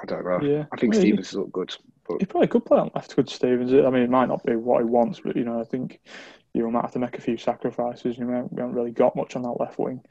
[0.00, 0.40] I don't know.
[0.42, 1.74] Yeah, I think Stevens look good.
[2.20, 3.72] He probably could play on the left with Stevens.
[3.72, 6.00] I mean, it might not be what he wants, but you know, I think
[6.52, 8.18] you might have to make a few sacrifices.
[8.18, 10.02] You know, we haven't really got much on that left wing,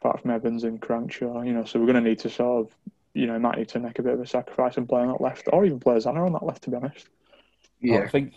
[0.00, 1.46] apart from Evans and Crankshaw.
[1.46, 2.76] You know, so we're going to need to sort of,
[3.14, 5.20] you know, might need to make a bit of a sacrifice and play on that
[5.20, 6.62] left, or even play Zanna on that left.
[6.64, 7.08] To be honest,
[7.82, 8.34] Well, Yeah, I think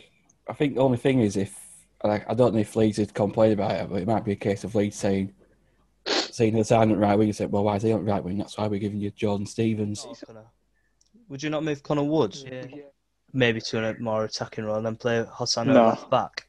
[0.50, 1.58] I think the only thing is if
[2.04, 4.38] like I don't know if Leeds had complained about it, but it might be a
[4.38, 5.34] case of Leeds saying
[6.06, 8.38] saying the silent right wing and said, Well, why is he on right wing?
[8.40, 10.06] That's why we're giving you Jordan Stevens.
[10.26, 10.46] Connor.
[11.30, 12.36] Would you not move Connor Wood?
[13.32, 15.86] Maybe to a more attacking role and then play Hosannah No.
[15.88, 16.48] left back.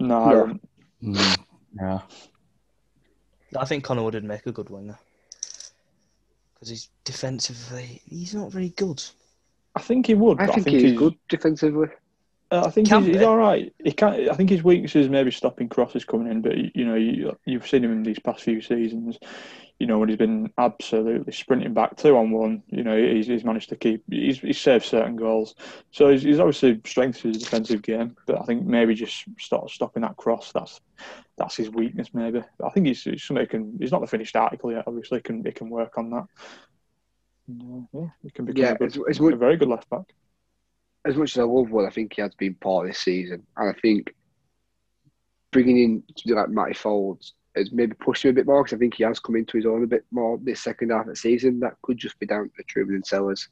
[0.00, 0.36] no, I No.
[0.46, 0.68] don't.
[1.02, 1.38] Mm,
[1.80, 2.00] yeah.
[3.56, 4.98] I think Connor Wood would make a good winger.
[6.66, 9.00] Because he's defensively, he's not very good.
[9.76, 10.40] I think he would.
[10.40, 11.86] I but think, he's, good defensively.
[12.50, 13.72] Uh, I think he's, he's all right.
[13.84, 16.96] He can I think his weakness is maybe stopping crosses coming in, but you know,
[16.96, 19.16] you, you've seen him in these past few seasons.
[19.78, 22.62] You know, when he's been absolutely sprinting back two on one.
[22.68, 24.02] You know, he's, he's managed to keep.
[24.10, 25.54] He's, he's saved certain goals,
[25.90, 28.16] so he's, he's obviously strengthened his defensive game.
[28.26, 30.50] But I think maybe just start stopping that cross.
[30.52, 30.80] That's
[31.36, 32.14] that's his weakness.
[32.14, 33.76] Maybe I think he's, he's can.
[33.78, 34.84] He's not the finished article yet.
[34.86, 36.24] Obviously, he can he can work on that.
[37.48, 40.14] Yeah, he can become Yeah, a, good, as, as, a very good left back.
[41.04, 43.70] as much as I love Wood, I think he has been poor this season, and
[43.70, 44.14] I think
[45.52, 46.02] bringing in
[46.34, 49.18] like Matty Foulds has maybe pushed him a bit more because I think he has
[49.18, 51.60] come into his own a bit more this second half of the season.
[51.60, 53.48] That could just be down to Trueman and Sellars,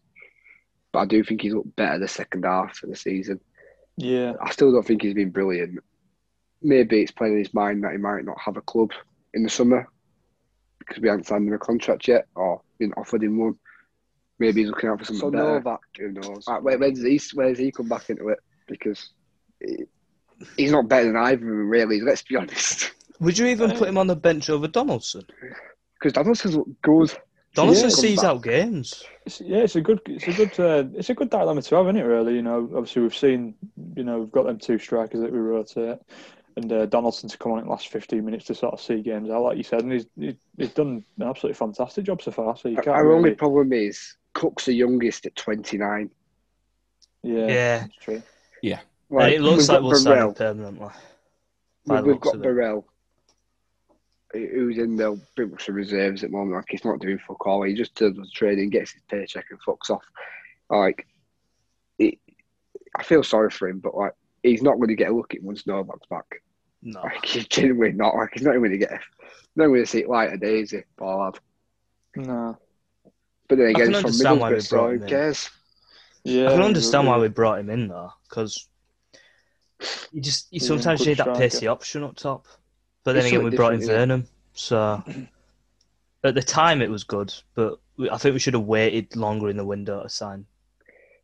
[0.93, 3.41] but I do think he's looked better the second half of the season.
[3.97, 5.79] Yeah, I still don't think he's been brilliant.
[6.63, 8.91] Maybe it's playing in his mind that he might not have a club
[9.35, 9.89] in the summer
[10.79, 13.57] because we haven't signed him a contract yet or been offered him one.
[14.39, 15.45] Maybe he's looking out for something So better.
[15.55, 16.45] Novak, Who knows?
[16.49, 17.21] Like, where, where's he?
[17.35, 18.41] Where's he come back into it?
[18.67, 19.11] Because
[19.61, 19.85] he-
[20.57, 22.01] he's not better than either of them, really.
[22.01, 22.93] Let's be honest.
[23.21, 25.25] Would you even put him on the bench over Donaldson?
[25.99, 27.13] Because Donaldson's look good.
[27.55, 27.95] Donaldson Yeah.
[27.95, 29.05] sees Come out games.
[29.25, 31.87] It's, yeah, it's a good, it's a good, uh, it's a good dilemma to have,
[31.87, 32.03] isn't it?
[32.03, 32.69] Really, you know.
[32.75, 33.55] Obviously, we've seen,
[33.97, 35.99] you know, we've got them two strikers that we rotate,
[36.57, 39.01] and uh, Donaldson to come on in the last fifteen minutes to sort of see
[39.03, 42.33] games out, like you said, and he's he's, he's done an absolutely fantastic job so
[42.33, 42.57] far.
[42.57, 46.11] So you can't Our really, only problem is Cook's the youngest at 29.
[47.23, 47.79] yeah, Yeah.
[47.79, 48.23] that's true.
[48.63, 50.33] and it looks like we'll sign him Burrell.
[50.35, 50.89] permanently.
[51.87, 52.43] We've, the we've looks got.
[52.43, 52.87] Burrell,
[54.35, 56.57] who's in the pretty much the reserves at the moment.
[56.57, 57.63] Like he's not doing fuck all.
[57.63, 60.05] He just does the training, gets his paycheck, and fucks off.
[60.71, 61.07] Like,
[61.99, 62.19] it,
[62.97, 65.43] I feel sorry for him, but like he's not going to get a look at
[65.43, 66.43] once Novak's back.
[66.83, 67.01] No.
[67.03, 68.15] Like he's genuinely not.
[68.17, 69.01] Like he's not going to get.
[69.57, 71.39] Not going to see it light of daisy, poor lad.
[72.17, 72.57] No,
[73.49, 75.51] But then again, it's from understand why we Middlesbrough, so who cares?
[76.25, 78.69] yeah, I can understand why we brought him in though, because
[80.13, 81.39] you just you Yeah, sometimes good need that striker.
[81.41, 82.47] pacey option up top.
[83.05, 85.03] But then It's again, we brought in Vernon, so
[86.25, 87.79] at the time it was good, but
[88.11, 90.47] I think we should have waited longer in the window to sign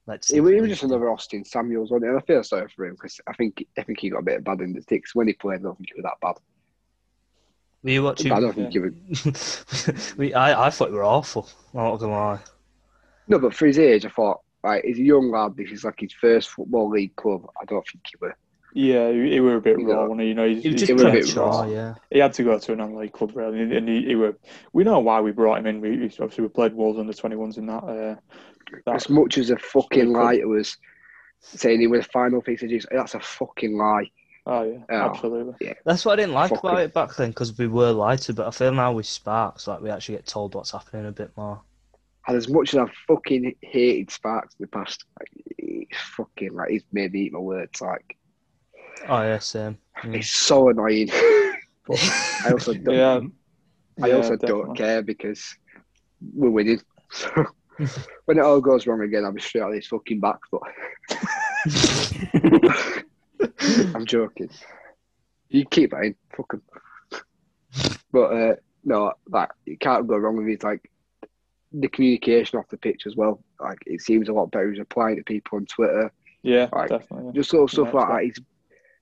[0.06, 2.08] Let's He, was- he was just another Austin Samuels, wasn't he?
[2.08, 4.38] And I feel sorry for him because I think I think he got a bit
[4.38, 5.60] of bad in the sticks when he played.
[5.60, 6.34] I don't think he was that bad.
[7.82, 8.32] Were you watching?
[8.32, 10.14] I don't think he was.
[10.18, 11.48] we, I, I thought we were awful.
[11.74, 12.38] I'm not gonna lie.
[13.28, 15.56] No, but for his age, I thought, right, he's a young lad.
[15.56, 17.46] This is like his first football league club.
[17.60, 18.36] I don't think he were.
[18.74, 20.22] Yeah, he, he were a bit You raw, know.
[20.22, 21.64] You know, he's, He was were a bit premature, raw.
[21.66, 21.94] yeah.
[22.10, 24.36] he had to go to a non-league club, really, and he, he were.
[24.72, 25.80] We know why we brought him in.
[25.80, 27.82] We we- obviously we played Wolves under twenty ones in that.
[27.84, 28.16] Uh,
[28.86, 30.76] that As much as a fucking lie it was
[31.40, 34.08] saying he was a final piece of juice, that's a fucking lie.
[34.46, 35.10] oh yeah, Oh.
[35.10, 35.74] absolutely.
[35.84, 36.84] That's what I didn't like Fuck about him.
[36.84, 38.34] it back then because we were lied to.
[38.34, 41.32] But I feel now with Sparks, like we actually get told what's happening a bit
[41.36, 41.60] more.
[42.28, 46.68] And as much as I've fucking hated Sparks in the past, like, he's fucking like
[46.70, 47.80] he's made me eat my words.
[47.80, 48.16] Like
[49.08, 49.78] Oh yeah, same.
[50.04, 50.12] Yeah.
[50.12, 51.08] it's so annoying.
[51.86, 51.98] but
[52.46, 52.94] I also don't.
[52.94, 53.20] Yeah,
[54.02, 54.64] I yeah, also definitely.
[54.64, 55.54] don't care because
[56.34, 56.80] we're winning.
[57.10, 57.30] So
[58.26, 60.38] when it all goes wrong again, I'll be straight on his fucking back.
[60.52, 60.62] But
[63.94, 64.50] I'm joking.
[65.48, 66.62] You keep that in, fuck 'em.
[68.12, 70.62] But uh, no, like you can't go wrong with it.
[70.62, 70.90] Like
[71.72, 73.42] the communication off the pitch as well.
[73.60, 74.70] Like it seems a lot better.
[74.70, 76.88] He's applying to people on Twitter, Yeah, Right.
[76.88, 77.26] definitely.
[77.26, 77.32] yeah.
[77.32, 78.22] just little stuff Yeah, like that.
[78.24, 78.38] He's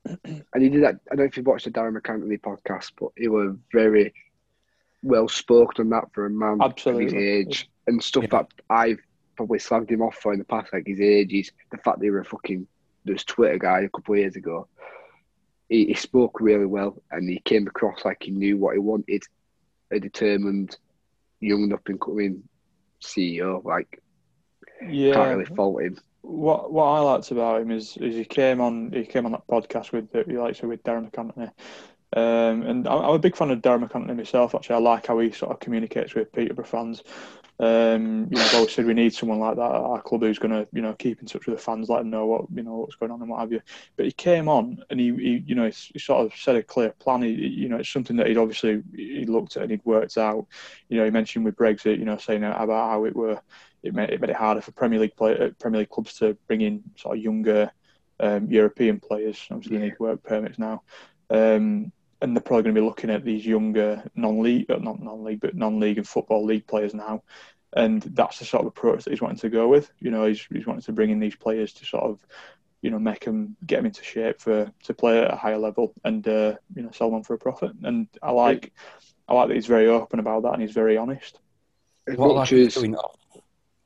[0.05, 1.01] and he did that.
[1.11, 4.13] I don't know if you've watched the Darragh MacAnthony podcast, but he was very
[5.03, 8.29] well spoken on that for a man of his age and stuff Yeah.
[8.31, 9.01] that I've
[9.37, 12.05] probably slagged him off for in the past, like his age, his, the fact that
[12.05, 12.67] he was a fucking
[13.05, 14.67] this Twitter guy a couple of years ago.
[15.69, 19.23] He, he spoke really well and he came across like he knew what he wanted,
[19.91, 20.77] a determined,
[21.41, 22.43] young up and coming
[23.03, 23.63] CEO.
[23.65, 24.03] Like
[24.89, 25.99] Yeah, can't really fault him.
[26.29, 29.47] What what I liked about him is is he came on he came on that
[29.47, 31.51] podcast with the, like so with Darragh MacAnthony,
[32.13, 34.55] um, and I'm, a big fan of Darragh MacAnthony myself.
[34.55, 37.03] Actually, I like how he sort of communicates with Peterborough fans.
[37.61, 40.39] Um, you know, I've always said we need someone like that at our club who's
[40.39, 42.63] going to you know keep in touch with the fans, let them know what you
[42.63, 43.63] know what's going on and what have you.
[43.97, 46.63] But he came on and he, he you know he, he sort of set a
[46.63, 47.23] clear plan.
[47.23, 50.47] He, you know, it's something that he'd obviously he looked at and he'd worked out.
[50.91, 53.41] You know, he mentioned with Brexit, you know, saying about how it were
[53.83, 56.37] it made it made it harder for Premier League play, uh, Premier League clubs to
[56.47, 57.71] bring in sort of younger
[58.21, 59.47] um, European players.
[59.51, 60.83] Obviously, they need work permits now,
[61.31, 65.41] um, and they're probably going to be looking at these younger non-league, uh, not non-league,
[65.41, 67.23] but non-league and football league players now.
[67.73, 69.91] And that's the sort of approach that he's wanting to go with.
[70.01, 72.25] You know, he's he's wanting to bring in these players to sort of,
[72.81, 75.93] you know, make them get them into shape for to play at a higher level
[76.03, 77.73] and uh, you know sell them for a profit.
[77.83, 78.73] And I like
[79.29, 81.39] I like that he's very open about that and he's very honest.
[82.07, 83.17] As What I much like as doing off,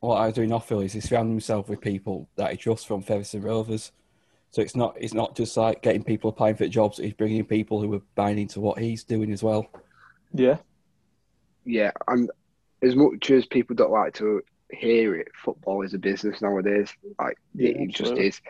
[0.02, 2.84] what I was doing off field is he surrounds himself with people that he trusts
[2.84, 3.92] from Featherstone Rovers.
[4.50, 6.98] So it's not it's not just like getting people applying for jobs.
[6.98, 9.70] He's bringing people who are buying into what he's doing as well.
[10.34, 10.56] Yeah,
[11.64, 12.30] yeah, and
[12.82, 16.92] as much as people don't like to hear it, football is a business nowadays.
[17.20, 18.26] Like Yeah, it, it just absolutely.
[18.26, 18.40] is.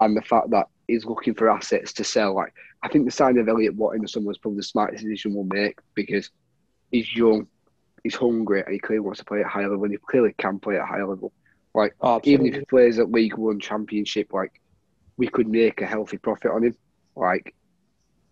[0.00, 3.42] And the fact that he's looking for assets to sell, like I think the signing
[3.42, 6.30] of Elliot Watt in the summer was probably the smartest decision we'll make because
[6.92, 7.48] he's young,
[8.02, 9.84] he's hungry, and he clearly wants to play at a high level.
[9.84, 11.32] And he clearly can play at a high level.
[11.74, 14.60] Like Oh, even if he plays at League One Championship, like
[15.16, 16.76] we could make a healthy profit on him.
[17.16, 17.54] Like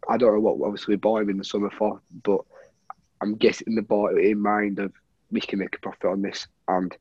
[0.08, 2.40] I don't know what obviously we bought him in the summer for, but
[3.20, 4.92] I'm guessing the bought it in mind of
[5.30, 6.96] we can make a profit on this, and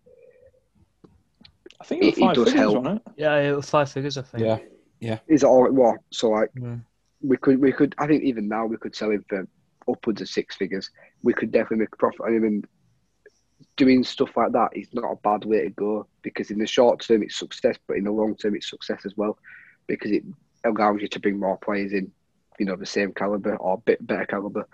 [1.79, 2.77] I think it was It- it does help.
[2.83, 3.13] wasn't it?
[3.17, 4.43] Yeah, it was five figures, I think.
[4.43, 4.59] Yeah,
[4.99, 5.19] Yeah.
[5.27, 5.97] is it all it was?
[6.11, 6.77] So like Yeah.
[7.21, 9.47] we could we could I think even now we could sell him for
[9.89, 10.89] upwards of six figures.
[11.23, 12.67] We could definitely make a profit on him, and
[13.75, 17.01] doing stuff like that is not a bad way to go because in the short
[17.01, 19.37] term it's success, but in the long term it's success as well
[19.87, 20.23] because it
[20.65, 22.11] allows you to bring more players in,
[22.59, 24.67] you know, the same caliber or a bit better caliber.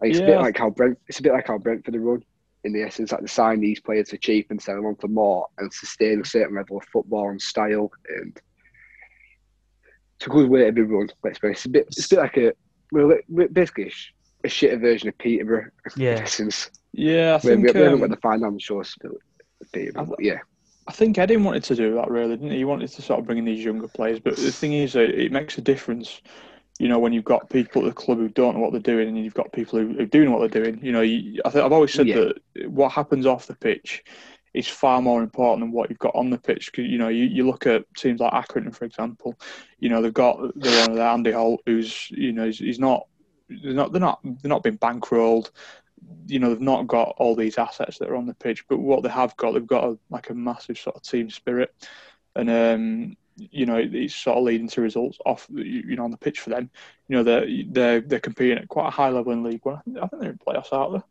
[0.00, 2.24] And it's a bit like how Brent, it's a bit like how Brentford are run
[2.64, 5.08] in the essence, like to sign these players for cheap and sell them on for
[5.08, 8.40] more and sustain a certain level of football and style and
[10.16, 11.08] it's a good way to be run.
[11.24, 11.60] Let's be honest.
[11.60, 12.52] It's a bit, it's a bit like a,
[12.92, 13.16] well,
[13.52, 13.92] basically
[14.44, 15.70] a, shitter version of Peterborough.
[15.96, 16.24] Yeah.
[16.24, 19.12] Since Yeah, I we, we, think we haven't um, got the financial spill
[19.60, 20.38] of Peterborough, I- but yeah,
[20.86, 22.58] I think Eddie wanted to do that really, didn't he?
[22.58, 25.00] He wanted to sort of bring in these younger players, but the thing is, uh,
[25.00, 26.20] it makes a difference.
[26.80, 29.06] You know, when you've got people at the club who don't know what they're doing,
[29.08, 30.80] and you've got people who, who do know what they're doing.
[30.82, 32.30] You know, you, I think I've always said Yeah.
[32.56, 34.02] that what happens off the pitch
[34.54, 36.72] is far more important than what you've got on the pitch.
[36.72, 39.38] Cause, you know, you, you look at teams like Accrington, for example.
[39.78, 43.06] You know, they've got the one of Andy Holt, who's you know, he's, he's not,
[43.62, 45.50] they're not, they're not, they're not being bankrolled
[46.26, 49.02] you know they've not got all these assets that are on the pitch, but what
[49.02, 51.74] they have got, they've got a, like a massive sort of team spirit,
[52.34, 56.16] and um, you know it's sort of leading to results off you know on the
[56.16, 56.70] pitch for them.
[57.08, 59.76] You know they're they're they're competing at quite a high level in League One.
[59.76, 61.02] I think, I think they're in playoffs, aren't they?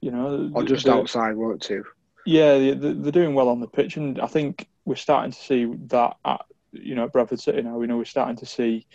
[0.00, 1.84] You know, or just outside, won't too.
[2.24, 5.38] yeah, they- they- they're doing well on the pitch, and I think we're starting to
[5.38, 7.78] see that at you know at Bradford City now.
[7.78, 8.86] We know we're starting to see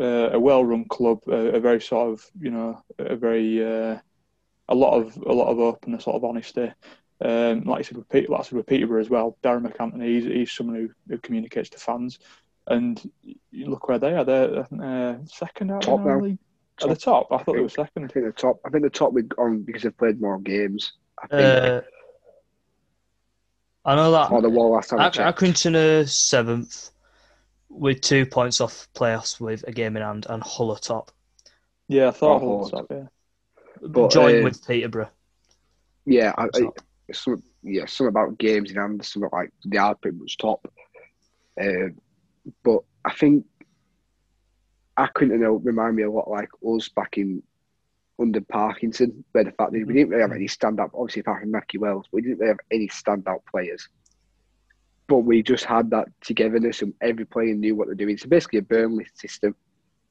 [0.00, 3.98] uh, a well-run club, a, a, very sort of you know a very uh,
[4.68, 6.72] a lot of a lot of openness, a lot of honesty.
[7.22, 9.36] Um, like I said, with Peter, like I said with Peterborough as well.
[9.42, 12.18] Darragh MacAnthony, he's, he's someone who, who communicates to fans,
[12.66, 13.10] and
[13.50, 14.24] you look where they are.
[14.24, 16.20] They're uh, second out top now.
[16.20, 16.38] League.
[16.82, 18.04] At the top, I, I thought think, they were second.
[18.04, 18.60] I think the top.
[18.64, 20.92] I think the top we on because they've played more games.
[21.22, 21.42] I think.
[21.42, 21.80] Uh,
[23.84, 25.00] I know that or the wall last time.
[25.00, 25.38] I Ac- checked.
[25.38, 26.90] Accrington are seventh
[27.70, 31.10] with two points off playoffs with a game in hand, and Hull top,
[31.88, 32.80] Yeah, I thought Oh, Hull was Hull.
[32.80, 32.90] top.
[32.90, 33.06] Yeah,
[33.88, 35.10] But, joined uh, with Peterborough.
[36.04, 36.80] Yeah, I, I, Top.
[37.12, 40.66] some, yeah, something about games in hand, something like they are pretty much top.
[41.60, 41.90] Uh,
[42.64, 43.44] but I think
[44.98, 47.42] Accrington will remind me a lot like us back in
[48.18, 51.40] under Parkinson, where the fact that we didn't really have any stand up, Obviously, apart
[51.40, 53.88] from Nahki Wells, we didn't really have any standout players.
[55.10, 58.16] But we just had that togetherness, and every player knew what they're doing.
[58.16, 59.56] So basically, a Burnley system.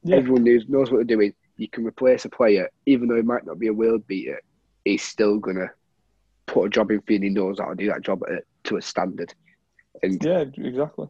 [0.04, 0.16] Yeah.
[0.16, 1.32] Everyone knows knows what they're doing.
[1.56, 4.38] You can replace a player, even though he might not be a world beater.
[4.84, 5.70] He's still gonna
[6.46, 8.44] put a job in for you, and he knows how to do that job at,
[8.64, 9.32] to a standard.
[10.02, 11.08] And yeah, exactly.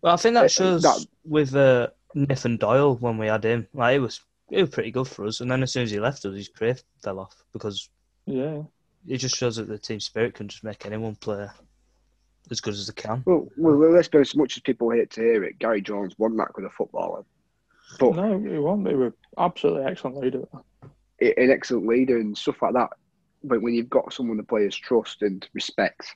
[0.00, 3.68] Well, I think uh, that shows that- with uh, Nathan Doyle when we had him.
[3.74, 5.40] Like it was, it was pretty good for us.
[5.42, 7.90] And then as soon as he left us, his career fell off because
[8.24, 8.62] Yeah,
[9.06, 11.46] it just shows that the team spirit can just make anyone play
[12.50, 13.22] as good as they can.
[13.26, 16.38] well, well, let's be as much as people hate to hear it, Gary Jones wasn't
[16.38, 17.24] that with a footballer,
[17.98, 18.84] but no, he won.
[18.84, 20.42] They were absolutely excellent leader.
[21.20, 22.90] an excellent leader and stuff like that.
[23.44, 26.14] But when you've got someone the players trust and respect,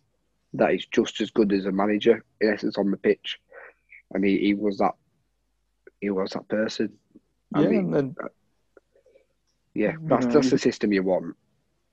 [0.55, 3.39] that is just as good as a manager in essence on the pitch,
[4.13, 4.93] and he, he was that.
[6.01, 6.93] He was that person.
[7.55, 8.29] I Yeah, mean, and then uh,
[9.75, 11.37] yeah, you that's know, that's the system you want.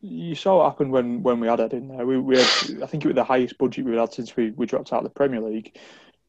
[0.02, 2.06] You saw what happened when, when we had Ed in there.
[2.06, 4.66] We, we had, I think it was the highest budget we've had since we, we
[4.66, 5.78] dropped out of the Premier League.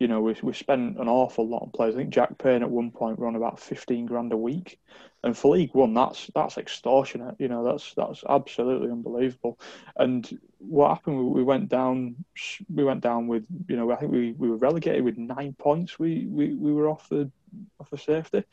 [0.01, 1.95] You know, we, we spent an awful lot on players.
[1.95, 4.81] I think Jack Payne at one point were on about fifteen grand a week,
[5.23, 7.35] and for League One, that's that's extortionate.
[7.39, 9.61] You know, that's that's absolutely unbelievable.
[9.97, 11.19] And what happened?
[11.19, 12.25] We, we went down.
[12.73, 13.93] We went down with you know.
[13.93, 15.99] I think we, we were relegated with nine points.
[15.99, 17.31] We, we, we were off the
[17.79, 18.45] off the safety.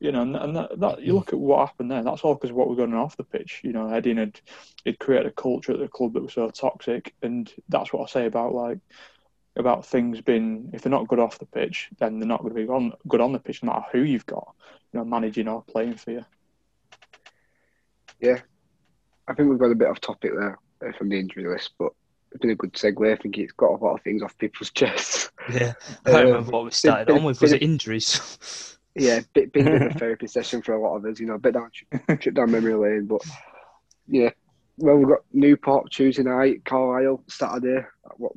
[0.00, 2.04] You know, and, and that, that you look at what happened there.
[2.04, 3.60] That's all because of what we're going on off the pitch.
[3.64, 4.40] You know, Eddie had
[4.84, 8.12] it created a culture at the club that was so toxic, and that's what I
[8.12, 8.78] say about like
[9.56, 12.60] about things being if they're not good off the pitch, then they're not going to
[12.62, 14.54] be on good on the pitch, no matter who you've got,
[14.92, 16.24] you know, managing or playing for you.
[18.20, 18.38] Yeah,
[19.26, 21.90] I think we've got a bit off topic there uh, from the injury list, but
[22.30, 23.12] it's been a good segue.
[23.12, 25.30] I think it's got a lot of things off people's chests.
[25.52, 25.72] Yeah,
[26.06, 27.38] I can't Uh, remember what we started bit- on with.
[27.40, 28.74] bit Was of- it injuries?
[28.98, 31.26] Yeah, bit, been a bit of a therapy session for a lot of us, you
[31.26, 31.70] know, a bit down,
[32.18, 33.06] trip down memory lane.
[33.06, 33.22] But
[34.06, 34.30] yeah,
[34.76, 37.86] well, we've got Newport Tuesday night, Carlisle Saturday.
[38.16, 38.32] What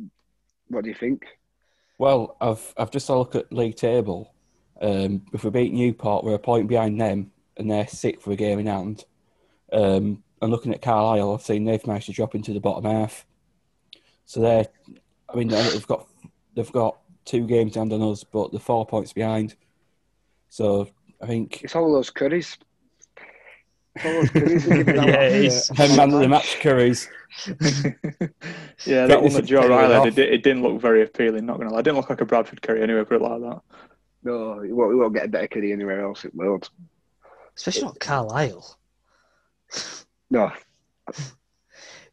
[0.68, 1.26] what do you think?
[1.98, 4.34] Well, I've I've just had a look at league table.
[4.82, 8.36] Um, if we beat Newport, we're a point behind them, and they're sixth for a
[8.36, 9.06] game in hand.
[9.72, 13.26] Um, and looking at Carlisle, I've seen they've managed to drop into the bottom half.
[14.26, 14.66] So they're,
[15.30, 16.08] I mean, they've got
[16.56, 19.56] they've got two games down on us, but they're four points behind.
[20.52, 20.86] So
[21.22, 22.58] I think It's all those curries.
[24.04, 24.68] All those curries.
[24.68, 27.08] we're giving out Yeah, off, uh, man of the match curries.
[27.48, 30.04] yeah, that one Fitness that is Joe paying Riley off.
[30.14, 31.46] did, it didn't look very appealing.
[31.46, 33.06] Not gonna lie, it didn't look like a Bradford curry anyway.
[33.06, 33.62] Put it like that.
[34.24, 36.70] No, we won't, we won't get a better curry anywhere else in the world.
[37.56, 38.78] Especially not Carlisle.
[40.30, 40.52] No,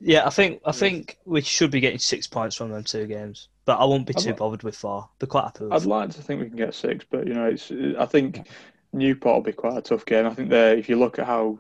[0.01, 3.49] Yeah, I think I think we should be getting six points from them two games,
[3.65, 5.09] but I won't be too like- bothered with four.
[5.19, 5.73] Be quite happy with.
[5.73, 7.73] I'd like to think we can get six, but you know, it's.
[7.99, 8.49] I think
[8.93, 10.27] Newport will be quite a tough game.
[10.27, 11.59] I think they, if you look at how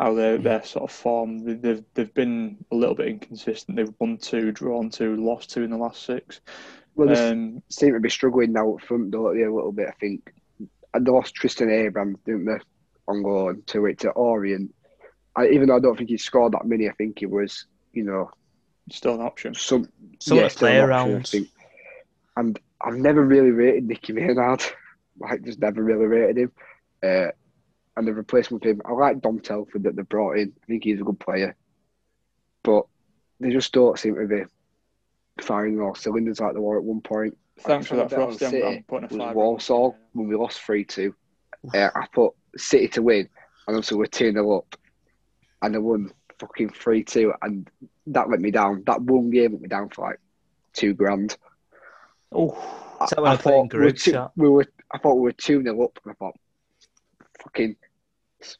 [0.00, 3.76] how their their sort of form, they- they've they've been a little bit inconsistent.
[3.76, 6.40] They've won two, drawn two, lost two in the last six.
[6.96, 9.86] well, they Um, seem to be struggling now up front, don't they, a little bit,
[9.86, 10.32] I think.
[10.94, 12.58] And they lost Tristan Abrahams, didn't they,
[13.06, 14.74] on loan to it to Orient.
[15.38, 18.02] I, even though I don't think he scored that many, I think he was, you
[18.02, 18.30] know,
[18.90, 19.54] still an option.
[19.54, 21.48] some Something to still play an option, I around.
[22.36, 24.64] And I've never really rated Nicky Maynard.
[25.20, 26.52] like, just never really rated him.
[27.02, 27.30] Uh,
[27.96, 30.52] and the replacement for him, I like Dom Telford that they brought in.
[30.62, 31.56] I think he's a good player.
[32.64, 32.86] But
[33.38, 34.42] they just don't seem to be
[35.40, 37.36] firing all cylinders like they were at one point.
[37.60, 38.62] Thanks for that, Bet Frosty.
[38.62, 39.36] I'm, I'm putting a was five.
[39.36, 41.14] Walsall when we lost 3 2.
[41.74, 43.28] Uh, I put City to win,
[43.66, 44.76] and also we're 2 0 up.
[45.62, 47.32] And they won fucking 3 2.
[47.42, 47.68] And
[48.08, 48.82] that let me down.
[48.86, 50.20] That one game let me down for like
[50.72, 51.36] two grand.
[52.32, 52.50] Oh,
[53.02, 55.62] Is that when I thought we were two, we were, I thought we were 2
[55.62, 55.98] 0 up.
[56.04, 56.36] And I thought,
[57.42, 57.76] fucking,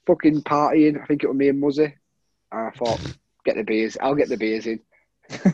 [0.07, 1.01] fucking partying.
[1.03, 1.95] I think it was me and Muzzy.
[2.53, 3.01] And I thought,
[3.45, 3.97] get the beers.
[4.01, 4.81] I'll get the beers in.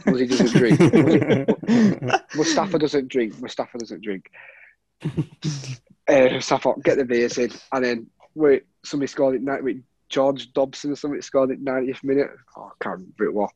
[0.06, 0.80] Muzzy doesn't drink.
[2.00, 3.40] Muzzy- Mustafa doesn't drink.
[3.40, 4.30] Mustafa doesn't drink.
[6.06, 9.40] Uh, so I thought, get the beers in, and then wait, somebody scored it.
[9.42, 9.64] night
[10.08, 12.30] George Dobson or something scored it 90th minute.
[12.56, 13.50] Oh, I can't remember who it was.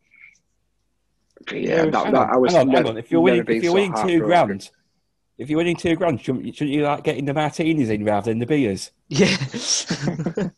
[1.46, 2.99] But yeah, that, Hang that, on, I was hang on, hang on.
[2.99, 4.26] If you're winning, if you're so winning two heartbroken.
[4.26, 4.70] grand,
[5.38, 8.40] if you're winning two grand, shouldn't, shouldn't you like getting the martinis in rather than
[8.40, 8.90] the beers?
[9.09, 9.36] Yeah.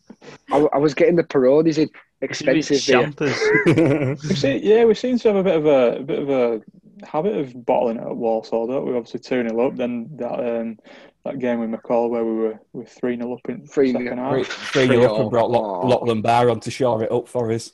[0.52, 1.90] I, I was getting the Peronis in,
[2.22, 3.02] expensive beer.
[3.02, 3.38] champers.
[3.66, 7.06] We've seen, yeah, we seem to have a bit of a, a bit of a
[7.06, 8.96] habit of bottling it at Walsall, don't we?
[8.96, 9.76] Obviously two 0 up.
[9.76, 10.78] Then that um,
[11.24, 13.94] that game with McCall where we were with three 0 up in 3-0 second
[14.30, 14.46] Three, half.
[14.72, 15.88] three nil up and brought Lock, all.
[15.88, 17.70] Lockland Bar on to shore it up for us.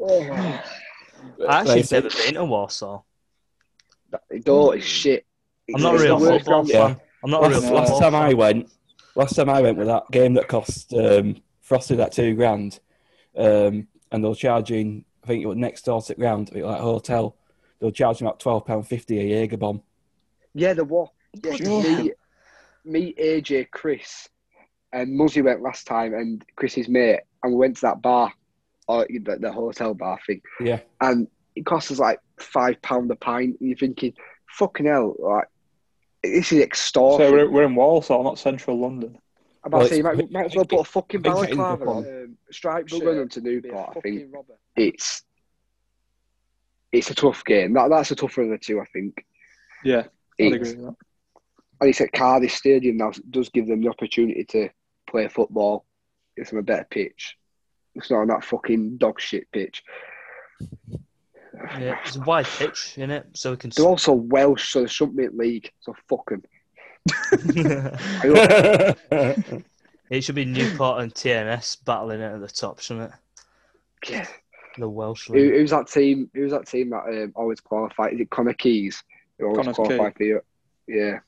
[0.00, 0.22] Oh,
[1.48, 3.06] I actually They never been to Walsall.
[4.10, 5.24] that door is shit.
[5.74, 6.86] I'm not a It's real football ground- Yeah.
[6.88, 7.00] fan.
[7.24, 8.22] I'm not a real Last, football last time fan.
[8.22, 8.70] I went,
[9.16, 12.78] last time I went with that game that cost um, Frosty that two grand,
[13.36, 15.04] um, and they were charging.
[15.22, 17.36] I think it was next door to the ground, like a hotel.
[17.80, 19.82] They were charging about twelve pound fifty a Jaeger bomb.
[20.54, 21.10] Yeah, the war.
[21.44, 22.08] Yeah,
[22.88, 24.28] me, me, AJ, Chris,
[24.92, 28.32] and Muzzy went last time, and Chris's mate, and we went to that bar,
[28.88, 33.16] or the, the hotel bar thing, Yeah, and it cost us like five pound a
[33.16, 33.56] pint.
[33.60, 34.14] And you're thinking,
[34.48, 35.46] fucking hell, like
[36.22, 37.32] this is So extortion.
[37.32, 39.18] we're, we're in Walsall, not central London.
[39.64, 41.56] I'm about Well, to say, you might, might as well put a fucking big getting
[41.58, 41.96] balaclava up on.
[42.06, 42.22] on.
[42.24, 43.96] Um, stripes we're going to Newport.
[43.96, 44.32] I think
[44.76, 45.22] it's
[46.92, 47.74] it's a tough game.
[47.74, 48.80] That that's a tougher of the two.
[48.80, 49.24] I think.
[49.84, 50.06] Yeah, I'd
[50.38, 51.07] It's, agree with that.
[51.80, 53.12] And it's at Cardiff Stadium now.
[53.12, 54.68] so it does give them the opportunity to
[55.08, 55.84] play football.
[56.36, 57.36] It's on a better pitch.
[57.94, 59.82] It's not on that fucking dog shit pitch.
[61.78, 63.26] Yeah, it's a wide pitch, isn't it?
[63.34, 63.70] So we can.
[63.74, 65.72] They're also Welsh, so they shouldn't be in league.
[65.80, 66.42] So fuck them.
[70.10, 74.10] it should be Newport and TNS battling it at the top, shouldn't it?
[74.10, 74.26] Yeah.
[74.76, 75.52] The Welsh Who, league.
[75.52, 76.30] who's that team?
[76.34, 78.14] Who's that team that um, always qualified?
[78.14, 78.90] Is it Connah's Quay?
[79.38, 80.40] Who always Connor qualify for you?
[80.86, 81.20] Yeah.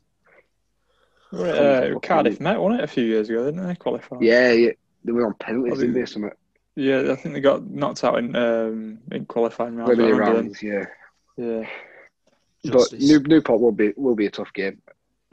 [1.32, 3.74] We uh, Cardiff Met won it a few years ago, didn't they?
[3.76, 4.16] Qualify.
[4.20, 4.70] Yeah, yeah.
[5.04, 6.06] They were on penalties, didn't they- they?
[6.06, 6.30] Something.
[6.76, 9.90] Yeah, I think they got knocked out in um, in qualifying rounds.
[9.90, 10.84] I Limited rounds, yeah.
[11.36, 11.68] Yeah.
[12.64, 14.80] But New, Newport will be will be a tough game.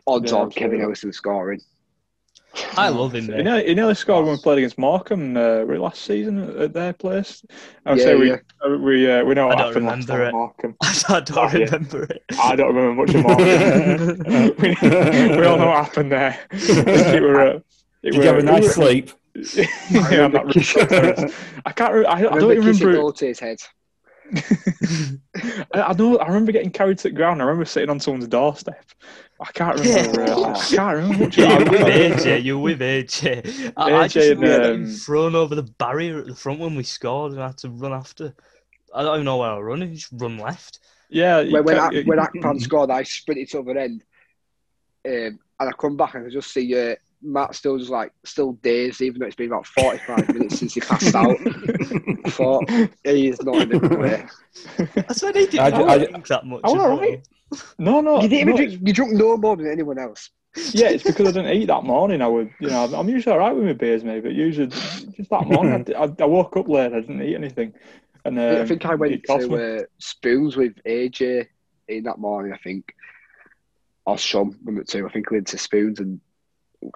[0.08, 0.84] Odds Yeah, on Kevin absolutely.
[0.84, 1.62] Ellison scoring.
[2.76, 3.44] I love him, He mate.
[3.44, 6.94] nearly, he nearly scored when we played against Morecambe uh, last season at, at their
[6.94, 7.44] place.
[7.86, 8.38] I would Yeah, say we yeah.
[8.66, 10.32] uh, we uh, we know what I don't happened last remember time it.
[10.32, 10.76] Morecambe.
[11.10, 11.66] I don't Oh, yeah.
[11.66, 12.24] remember it.
[12.38, 13.68] I don't remember much of Morecambe.
[14.60, 14.78] we,
[15.36, 16.40] we all know what happened there.
[16.52, 16.58] I
[17.14, 17.60] it were, uh,
[18.04, 19.12] it Did you have a nice sleep?
[20.10, 20.88] yeah, I'm not really sure.
[21.66, 21.94] I can't.
[21.94, 22.96] Re- I, I don't remember kissing remember.
[22.96, 23.58] Ote's head.
[25.74, 26.18] I, I know.
[26.18, 27.42] I remember getting carried to the ground.
[27.42, 28.86] I remember sitting on someone's doorstep.
[29.40, 30.22] I can't remember.
[30.22, 30.36] Yeah.
[30.36, 31.38] uh, I can't remember much.
[31.38, 32.14] You're with it.
[32.14, 32.44] AJ.
[32.44, 33.74] You're with AJ.
[33.78, 36.76] I, I just and, remember um, getting thrown over the barrier at the front when
[36.76, 38.34] we scored, and I had to run after.
[38.94, 39.84] I don't even know where I run.
[39.84, 40.80] I just run left.
[41.10, 44.04] Yeah, When when, can't- when Akpan scored, I sprinted to the other end,
[45.06, 48.54] um, and I come back and I just see uh, Matt still just like still
[48.54, 51.40] dazed, even though it's been about forty five minutes since he passed out.
[52.26, 52.70] I thought
[53.04, 54.26] he is not in the play.
[55.10, 56.62] I said he didn't I ju- I ju- drink that much.
[56.64, 57.28] I as alright.
[57.80, 58.88] No, no, You didn't no, even drink.
[58.88, 60.30] You drunk no more than anyone else.
[60.74, 62.22] Yeah, it's because I didn't eat that morning.
[62.22, 65.30] I would, you know, I'm usually all right with my beers, mate, but usually just
[65.30, 66.94] that morning, I, I, I woke up late.
[66.94, 67.74] I didn't eat anything,
[68.26, 69.56] and um, I think I went it cost me.
[69.58, 71.48] to uh, Spoons with AJ
[71.88, 72.54] in that morning.
[72.54, 72.94] I think,
[74.06, 75.08] or some one of the two.
[75.08, 76.20] I think we went to Spoons and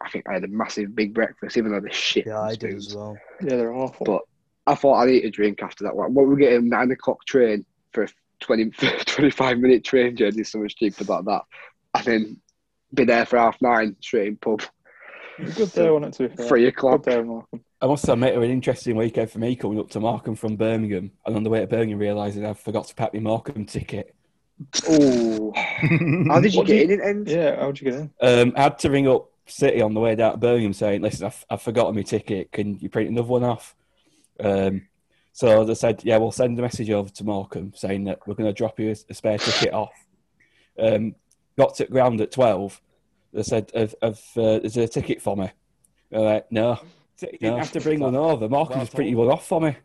[0.02, 2.26] I think I had a massive big breakfast, even though the shit.
[2.28, 3.18] Yeah, I in did as well.
[3.42, 4.06] Yeah, they're awful.
[4.06, 4.22] But
[4.68, 6.14] I thought I'd eat a drink after that one.
[6.14, 8.08] What we get a nine o'clock train for a
[8.42, 8.70] 20,
[9.06, 11.42] 25 minute train journey is so much cheaper than that.
[11.96, 12.42] And then
[12.94, 14.62] be there for half nine, straight in pub,
[15.56, 16.14] Good day, wasn't it?
[16.18, 16.46] To be fair.
[16.48, 17.64] three Good day, Malcolm.
[17.82, 20.56] I must admit, it was an interesting weekend for me coming up to Morecambe from
[20.56, 24.14] Birmingham, and on the way to Birmingham, realising I forgot to pack my Morecambe ticket.
[24.88, 27.04] Oh, how did you What get did in it?
[27.04, 27.28] End?
[27.28, 28.12] Yeah, how'd you get in?
[28.22, 31.26] Um, I had to ring up City on the way down to Birmingham saying, "Listen,
[31.28, 32.52] I've, I've forgotten my ticket.
[32.52, 33.76] Can you print another one off?"
[34.40, 34.88] Um,
[35.34, 38.50] so they said, "Yeah, we'll send a message over to Morecambe saying that we're going
[38.50, 39.94] to drop you a, a spare ticket off."
[40.80, 41.16] Um,
[41.58, 42.82] got to ground at twelve.
[43.34, 45.50] They said, have, have, uh, "Is there a ticket for me?"
[46.14, 46.80] I'm "No."
[47.22, 47.58] You didn't No.
[47.58, 48.50] have to bring one over.
[48.50, 49.76] Morecambe was pretty well off for me.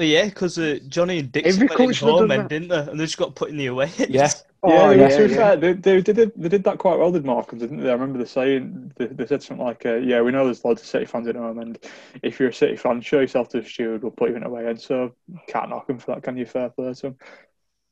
[0.00, 2.68] Well, yeah, because uh, Johnny and Dixon Every went coach in home done end, didn't
[2.68, 2.90] they?
[2.90, 3.90] And they just got put in the away.
[3.98, 4.08] end.
[4.14, 4.30] Yeah.
[4.62, 5.36] Oh, yeah, yeah, yeah.
[5.36, 7.88] fair, they, they, did they did that quite well, did Morecambe, didn't they?
[7.90, 10.80] I remember the saying, they, they said something like, uh, yeah, we know there's loads
[10.80, 11.78] of City fans at home, and
[12.22, 14.66] if you're a City fan, show yourself to the steward, we'll put you in away
[14.66, 15.14] And So,
[15.48, 16.46] can't knock them for that, can you?
[16.46, 17.16] Fair play to them.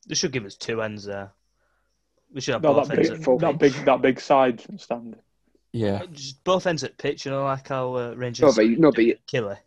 [0.07, 1.31] They should give us two ends there.
[2.33, 4.63] We should have No, both that ends big, at full that big, that big side
[4.79, 5.15] stand.
[5.71, 6.03] Yeah.
[6.11, 8.91] Just both ends at pitch, you know, like how uh, No, Rangers but you- no,
[8.91, 9.59] but you- killer.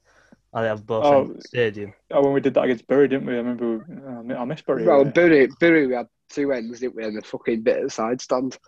[0.55, 1.22] I have both Oh.
[1.22, 1.94] in the stadium.
[2.11, 3.34] Oh, when we did that against Bury, didn't we?
[3.34, 3.78] I remember.
[3.88, 4.84] we- uh, I mi- miss Bury.
[4.84, 5.11] Well, away.
[5.11, 7.05] Bury, Bury, we had two ends, didn't we?
[7.05, 8.59] And the fucking bit at the side stand.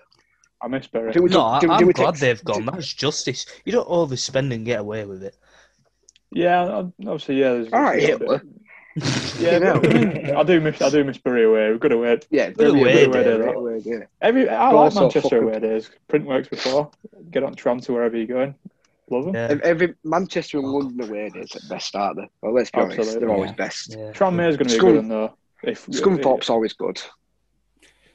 [0.63, 1.11] I miss Bury.
[1.11, 2.65] I think we No, took- I, did- I'm did glad take- they've gone.
[2.65, 3.45] did- That's justice.
[3.67, 5.37] You don't overspend and get away with it.
[6.33, 7.53] Yeah, obviously, yeah.
[7.53, 8.43] There's, All right, there's- Hitler.
[9.41, 9.81] Yeah, You know.
[9.81, 10.81] but, I, do miss.
[10.81, 11.71] I do miss Bury away.
[11.71, 12.19] We've got away.
[12.31, 13.99] Yeah, Good Bury away away, day, away, away, yeah.
[14.23, 15.91] Every I like Manchester fucking- away days.
[16.09, 16.91] Print works before.
[17.31, 18.55] Get on tram to wherever you're going.
[19.11, 19.35] Love them.
[19.35, 19.59] Yeah.
[19.63, 22.29] Every Manchester and oh, London away days at best, aren't they?
[22.41, 23.57] Well, let's be honest, they're always yeah.
[23.57, 23.97] best.
[23.97, 24.13] yeah.
[24.13, 25.37] Tranmere's going to be a Scum- good one though.
[25.63, 27.01] If Scunthorpe's always good.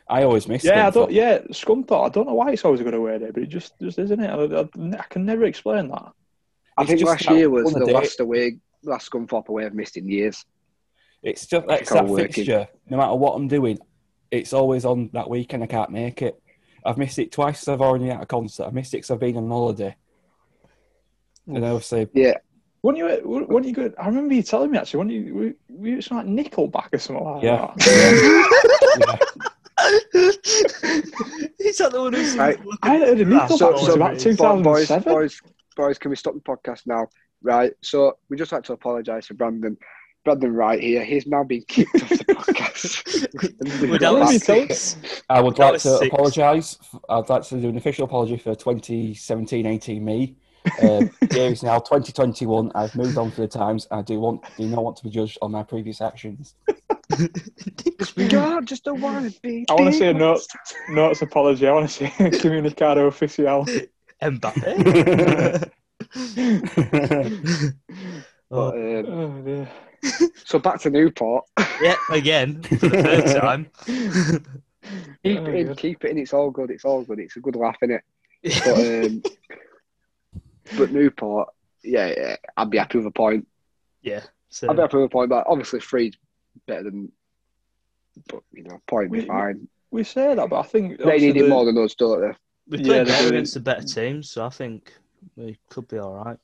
[0.08, 0.66] I always miss.
[0.66, 0.70] It.
[0.70, 0.94] Yeah, I Scunthorpe.
[0.94, 1.12] don't.
[1.12, 2.06] Yeah, Scunthorpe.
[2.06, 4.20] I don't know why it's always a good away day, but it just just isn't
[4.20, 4.28] it?
[4.30, 6.12] I, I, I can never explain that.
[6.78, 9.98] I It's think last year was the day- last away, last Scunthorpe away I've missed
[9.98, 10.44] in years.
[11.22, 12.34] It's just it's Can't that work it.
[12.34, 12.68] fixture.
[12.90, 13.78] No matter what I'm doing,
[14.32, 15.64] it's always on that weekend.
[15.64, 16.42] I can't make it.
[16.86, 17.68] I've missed it twice.
[17.68, 18.66] I've already had a concert.
[18.66, 19.96] I've missed it because I've been on holiday.
[21.56, 22.36] And obviously, Yeah,
[22.82, 23.08] When you
[23.48, 26.26] when you go, I remember you telling me actually when you we, we it's like
[26.26, 27.74] Nickelback or something like Yeah.
[27.76, 28.90] that.
[29.00, 29.16] yeah.
[31.60, 32.60] Is that the one who's Right.
[32.84, 35.14] I heard of ah, That's Nickelback so, so about boys, 2007.
[35.14, 35.42] boys,
[35.76, 37.08] boys, can we stop the podcast now?
[37.42, 37.74] Right.
[37.82, 39.78] So we just like to apologise for Brandon.
[40.26, 41.04] Brandon Wright here.
[41.06, 43.90] He's now been kicked off the podcast.
[43.90, 44.98] We're down Let me to tell- six.
[45.30, 46.78] I would That like to apologise.
[47.10, 50.36] I'd like to do an official apology for 2017-18 me.
[50.82, 52.72] Um, the year is now 2021.
[52.76, 53.88] I've moved on for the times.
[53.92, 56.56] I do want do not want to be judged on my previous actions.
[58.30, 59.66] God, just don't want to be.
[59.70, 60.20] I want to see a big.
[60.20, 60.48] notes
[60.90, 61.68] notes apology.
[61.68, 63.66] I want to see a Communicado official.
[64.22, 65.72] Mbappe.
[68.52, 69.70] But, oh, um, Oh dear.
[70.44, 71.46] so back to Newport.
[71.82, 73.68] yeah, again for the third time.
[75.24, 75.78] Keep Oh, it in, good.
[75.78, 76.18] keep it in.
[76.18, 76.72] It's all good.
[76.72, 77.20] It's all good.
[77.20, 78.02] It's a good laugh in it.
[78.44, 78.68] But
[79.06, 79.22] um,
[80.78, 81.50] but Newport,
[81.84, 83.48] yeah, yeah, I'd be happy with a point.
[84.02, 84.22] yeah.
[84.50, 85.30] So, I'd be happy with a point.
[85.30, 86.16] But obviously, three's
[86.68, 87.12] better than.
[88.28, 89.68] But you know, point be fine.
[89.92, 92.36] We say that, but I think They obviously need it more than us, don't they?
[92.68, 94.94] we yeah, played they better against the better teams, so I think
[95.36, 96.38] we could be all right.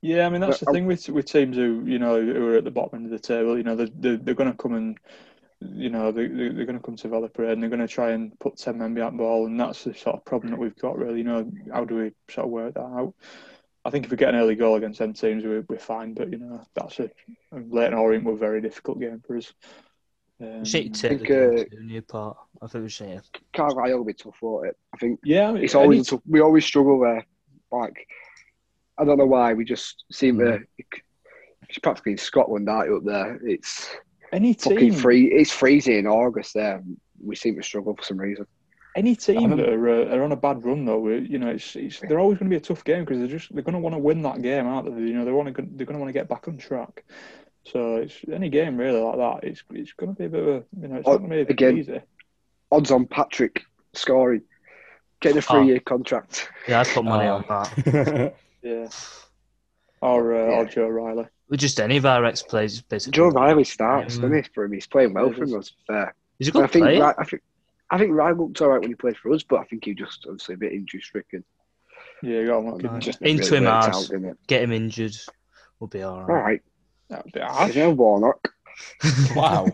[0.00, 2.48] Yeah, I mean that's But the I- thing with with teams who you know who
[2.48, 3.56] are at the bottom end of the table.
[3.56, 4.98] You know they're they're, they're going to come and
[5.60, 7.88] you know they they're, they're going to come to Valley Parade and they're going to
[7.88, 10.58] try and put ten men behind the ball, and that's the sort of problem that
[10.60, 10.98] we've got.
[10.98, 13.14] Really, you know, how do we sort of work that out?
[13.84, 16.12] I think if we get an early goal against them teams, we're, we're fine.
[16.12, 17.10] But you know, that's a
[17.52, 19.52] Leyton Orient were a very difficult game for us.
[20.40, 22.36] Um, We should take the think, game uh, to Newport.
[22.60, 23.22] I think we should.
[23.54, 24.76] Carlisle will be tough for it.
[24.94, 27.24] I think yeah, I it's always any- a tough, we always struggle there.
[27.72, 28.06] Like
[28.98, 30.58] I don't know why we just seem Mm.
[30.58, 30.84] to.
[31.68, 33.40] It's practically in Scotland, aren't you, up there?
[33.42, 33.88] It's
[34.32, 35.26] any fucking team free.
[35.32, 36.82] It's freezing in August there.
[37.24, 38.46] We seem to struggle for some reason.
[38.96, 41.76] Any team that are, uh, are on a bad run though, we- you know, it's,
[41.76, 43.78] it's they're always going to be a tough game because they're just they're going to
[43.80, 45.02] want to win that game, aren't they?
[45.02, 47.04] You know, they want to they're going to want to get back on track.
[47.64, 49.48] So it's any game really like that.
[49.48, 51.30] It's it's going to be a bit of a you know, it's Oh, not going
[51.30, 52.00] to be again- easy.
[52.72, 53.62] Odds on Patrick
[53.92, 54.42] scoring,
[55.20, 55.58] getting a Oh.
[55.58, 56.48] three-year contract.
[56.66, 57.36] Yeah, I'd put money Oh.
[57.36, 58.34] on that.
[58.62, 58.88] Yeah.
[60.02, 61.26] Or uh, or Joe Riley.
[61.48, 63.16] With just any of our ex players, basically.
[63.16, 64.22] Joe Riley starts, Yeah.
[64.22, 64.50] doesn't he?
[64.54, 66.14] For him, he's playing well Yeah, for us, fair.
[66.38, 67.14] He's a And I think player.
[67.18, 67.42] I think
[67.90, 69.94] I think Riley looked all right when he played for us, but I think he
[69.94, 71.44] just obviously a bit injury stricken.
[72.22, 72.66] Yeah, you got him.
[72.68, 74.24] And Looking, just Into really him worked hard.
[74.24, 74.36] out.
[74.48, 75.14] Get him injured.
[75.78, 76.42] We'll be all All right.
[76.42, 76.62] right,
[77.10, 77.76] that would be harsh.
[77.76, 78.48] yeah, Warnock.
[79.36, 79.68] wow,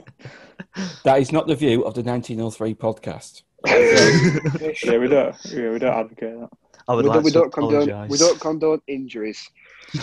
[1.04, 3.42] that is not the view of the 1903 podcast.
[4.84, 5.34] Yeah, we don't.
[5.46, 6.48] Yeah, we don't advocate that.
[6.88, 8.08] I would we, like don't, we don't condone.
[8.08, 9.48] We don't condone injuries.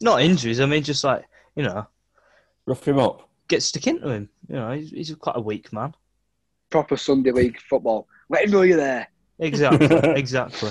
[0.00, 0.60] Not injuries.
[0.60, 1.24] I mean, just like
[1.54, 1.86] you know,
[2.66, 3.28] Rough him up.
[3.48, 4.28] get stuck into him.
[4.48, 5.94] You know, he's, he's quite a weak man.
[6.70, 8.08] Proper Sunday league football.
[8.28, 9.08] Let him know you're there.
[9.38, 9.86] Exactly.
[10.16, 10.70] exactly.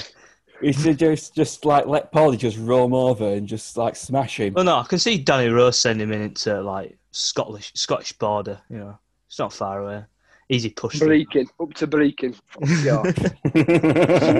[0.62, 4.54] He should just just like let Paulie just roam over and just like smash him.
[4.54, 8.62] Well, no, I can see Danny Rose sending him in into like Scottish Scottish border.
[8.70, 10.04] You know, it's not far away.
[10.50, 11.00] Easy push.
[11.00, 12.36] Breaking up to breaking.
[12.84, 13.14] Yeah, Up
[13.54, 13.60] to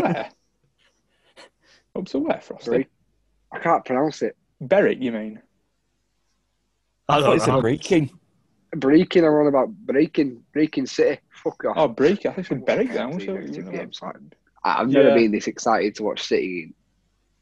[0.02, 0.30] where?
[1.96, 2.88] Up to where, Frosty?
[3.52, 4.36] I can't pronounce it.
[4.68, 5.42] Berwick, you mean?
[7.08, 8.10] I I thought don't it's a breaking.
[8.76, 9.24] Breaking.
[9.26, 10.44] I'm on about breaking.
[10.54, 11.20] Breaking City.
[11.30, 11.74] Fuck off.
[11.78, 12.26] Oh, Break.
[12.26, 13.12] I think it's Berwick then.
[13.12, 14.16] What's Two it- negative you know, games, like-
[14.64, 15.16] I- I've never Yeah.
[15.16, 16.74] been this excited to watch City in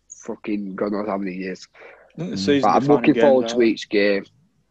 [0.09, 1.67] fucking God knows how many years.
[2.15, 2.61] the mm.
[2.61, 4.25] But I'm looking games, forward to each game.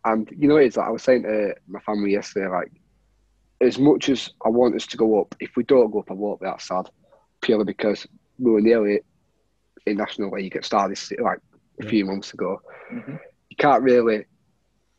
[0.04, 2.70] And you know, it's like I was saying to my family yesterday, like
[3.60, 6.14] as much as I want us to go up, if we don't go up, I
[6.14, 6.88] won't be that sad.
[7.40, 8.06] Purely because
[8.38, 9.00] we were nearly
[9.86, 11.38] in National League at start this like
[11.80, 12.60] a few months ago.
[12.90, 12.96] they?
[12.96, 13.20] Mhm.
[13.50, 14.24] You can't really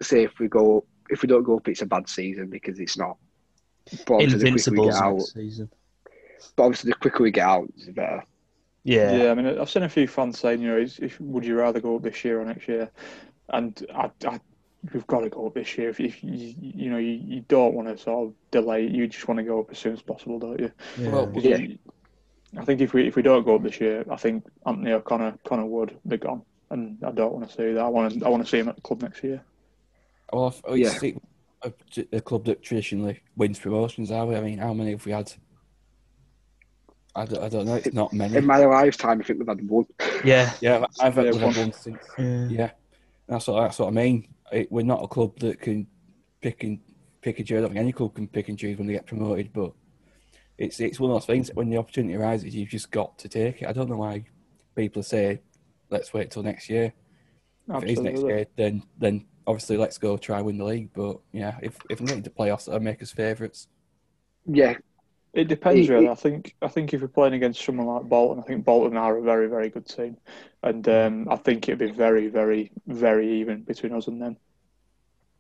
[0.02, 2.98] say if we go if we don't go up, it's a bad season because it's
[2.98, 3.18] not.
[4.08, 5.70] But obviously, the quicker we get out, season.
[6.56, 8.24] but obviously the quicker we get out, the better.
[8.86, 9.16] Yeah.
[9.16, 11.56] Yeah, I mean, I've seen a few fans saying, you know, is, if, would you
[11.56, 12.90] rather go up this year or next year?
[13.50, 14.40] And I, I,
[14.94, 15.90] we've got to go up this year.
[15.90, 19.28] If, if you, you know, you, you don't want to sort of delay, you just
[19.28, 20.72] want to go up as soon as possible, don't you?
[20.98, 21.10] Yeah.
[21.12, 21.58] Well, 'Cause Yeah.
[21.58, 21.78] you-
[22.58, 25.38] I think if we if we don't go up this year, I think Anthony O'Connor,
[25.44, 26.44] Connor Wood, they're gone,
[26.74, 27.80] and I don't want to see that.
[27.82, 29.42] I want to I want to see him at the club next year.
[30.32, 30.92] Well, if- oh, oh Yeah.
[31.02, 31.04] it's
[31.64, 31.74] a,
[32.18, 34.36] a club that traditionally wins promotions, are we?
[34.36, 35.32] I mean, how many have we had?
[37.16, 37.76] I don't, I don't know.
[37.76, 38.36] It's not many.
[38.38, 39.86] In my lifetime, I think we've had one.
[40.26, 40.52] Yeah.
[40.62, 41.54] Yeah, I've Yeah, had one.
[41.54, 42.00] one since.
[42.18, 42.48] Yeah.
[42.50, 42.72] Yeah,
[43.28, 44.34] that's what that's what I mean.
[44.52, 45.88] It, we're not a club that can
[46.42, 46.80] pick and
[47.22, 47.60] pick and choose.
[47.60, 49.74] I don't think any club can pick and choose when they get promoted, but
[50.58, 53.30] it's it's one of those things that when the opportunity arises, you've just got to
[53.30, 53.68] take it.
[53.68, 54.26] I don't know why
[54.76, 55.40] people say,
[55.94, 56.94] "Let's wait till next year."
[57.70, 60.90] If it is next year, then then obviously let's go try win the league.
[60.94, 63.68] But yeah, if if I'm getting to playoffs, that'll make us favourites.
[64.46, 64.76] Yeah,
[65.34, 66.10] It depends, really.
[66.10, 69.18] I think I think if we're playing against someone like Bolton, I think Bolton are
[69.18, 70.18] a very very good team,
[70.62, 74.36] and um, I think it'd be very very very even between us and them.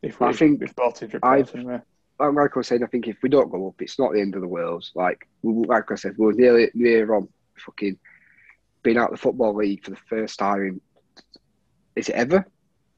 [0.01, 1.79] If we, I think if Bolton teams are I've- playoffs anyway.
[2.19, 4.21] like like I was saying, I think if we don't go up, it's not the
[4.21, 4.85] end of the world.
[4.95, 7.27] Like, like I said, we were nearly near on
[7.57, 7.97] fucking
[8.83, 10.81] being out of the football league for the first time in
[11.95, 12.45] is it ever?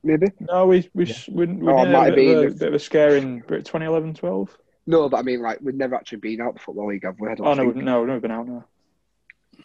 [0.04, 2.50] Maybe No, we we s we, we Oh, it had might a have been a,
[2.50, 4.58] the- bit of a scare in 2011 12.
[4.88, 7.20] no, but I mean, like we've never actually been out of the football league, have
[7.20, 7.30] we?
[7.30, 7.76] I don't Oh no, think.
[7.76, 8.66] we've, no, we've never been out now.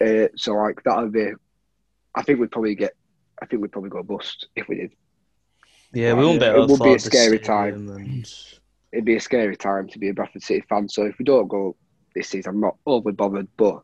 [0.01, 1.31] Uh, so like that would be.
[2.15, 2.93] I think we'd probably get.
[3.43, 4.93] I think we'd probably go bust if we did.
[5.93, 7.89] Yeah, we won't be It would be a scary time.
[7.89, 8.33] And...
[8.93, 10.89] It'd be a scary time to be a Bradford City fan.
[10.89, 11.77] So if we don't go
[12.15, 13.49] this season, I'm not overly bothered.
[13.57, 13.83] But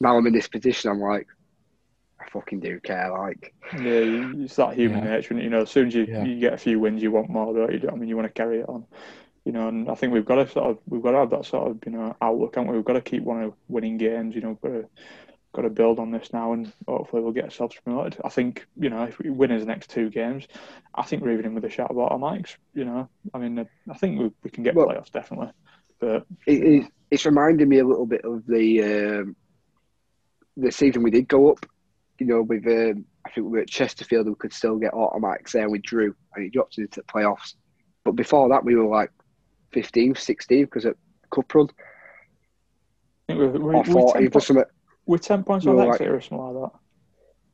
[0.00, 1.41] now I'm in this position, I'm like, I
[2.32, 3.10] fucking do care.
[3.10, 5.10] Like, Yeah, you- it's that human Yeah.
[5.16, 5.34] nature.
[5.34, 6.24] and You know, as soon as you, Yeah.
[6.24, 7.88] you get a few wins, you want more, don't you?
[7.90, 8.84] I mean, you want to carry it on.
[9.44, 11.44] You know, and I think we've got to sort of we've got to have that
[11.44, 12.76] sort of you know outlook, haven't we?
[12.76, 14.34] We've got to keep one of winning games.
[14.36, 14.88] You know, got to
[15.52, 18.20] got to build on this now, and hopefully we'll get ourselves promoted.
[18.24, 20.46] I think you know if we win his next two games,
[20.94, 22.56] I think we're even in with a shot about our mics.
[22.72, 25.50] You know, I mean, uh, I think we, we can get Well- playoffs definitely,
[25.98, 29.36] but it, it, it's reminding me a little bit of the um,
[30.56, 31.66] the season we did go up.
[32.22, 35.52] You know, with um, I think we were at Chesterfield, we could still get automatics
[35.52, 35.68] there.
[35.68, 37.54] We drew, and it dropped into the playoffs.
[38.04, 39.10] But before that, we were like
[39.74, 40.94] 15th, 16th because at
[41.32, 41.68] cup run
[43.28, 44.64] I think we're, we're, or we're, 10, or something.
[45.06, 46.78] we're 10 points we on were like- or something like that.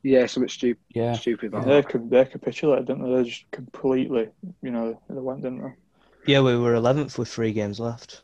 [0.03, 1.51] Yeah, something stupid, Yeah, stupid.
[1.51, 1.89] Like They, that.
[1.89, 3.15] cap- they capitulated, didn't they?
[3.23, 4.29] They just completely,
[4.61, 5.73] you know, they went, didn't they?
[6.31, 8.21] Yeah, we were 11th with three games left.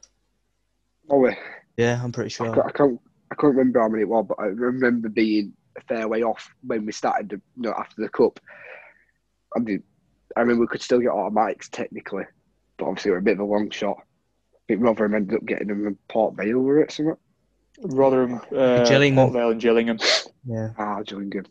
[1.10, 1.38] Oh, wait.
[1.76, 2.54] Yeah, I'm pretty sure.
[2.54, 3.00] can't, I can't,
[3.32, 6.54] I can't remember how many it was, but I remember being a fair way off
[6.66, 7.30] when we started.
[7.30, 8.40] The, you know, after the cup,
[9.56, 9.84] I mean,
[10.36, 12.26] I remember we could still get automatics technically,
[12.78, 13.98] but obviously we're a bit of a long shot.
[14.00, 17.16] I think Rotherham ended up getting them in Port Vale, were it something?
[17.82, 19.26] Rotherham, uh, Gillingham.
[19.26, 20.00] Port Vale and Gillingham.
[20.46, 20.70] Yeah.
[20.78, 21.46] Ah, Gillingham.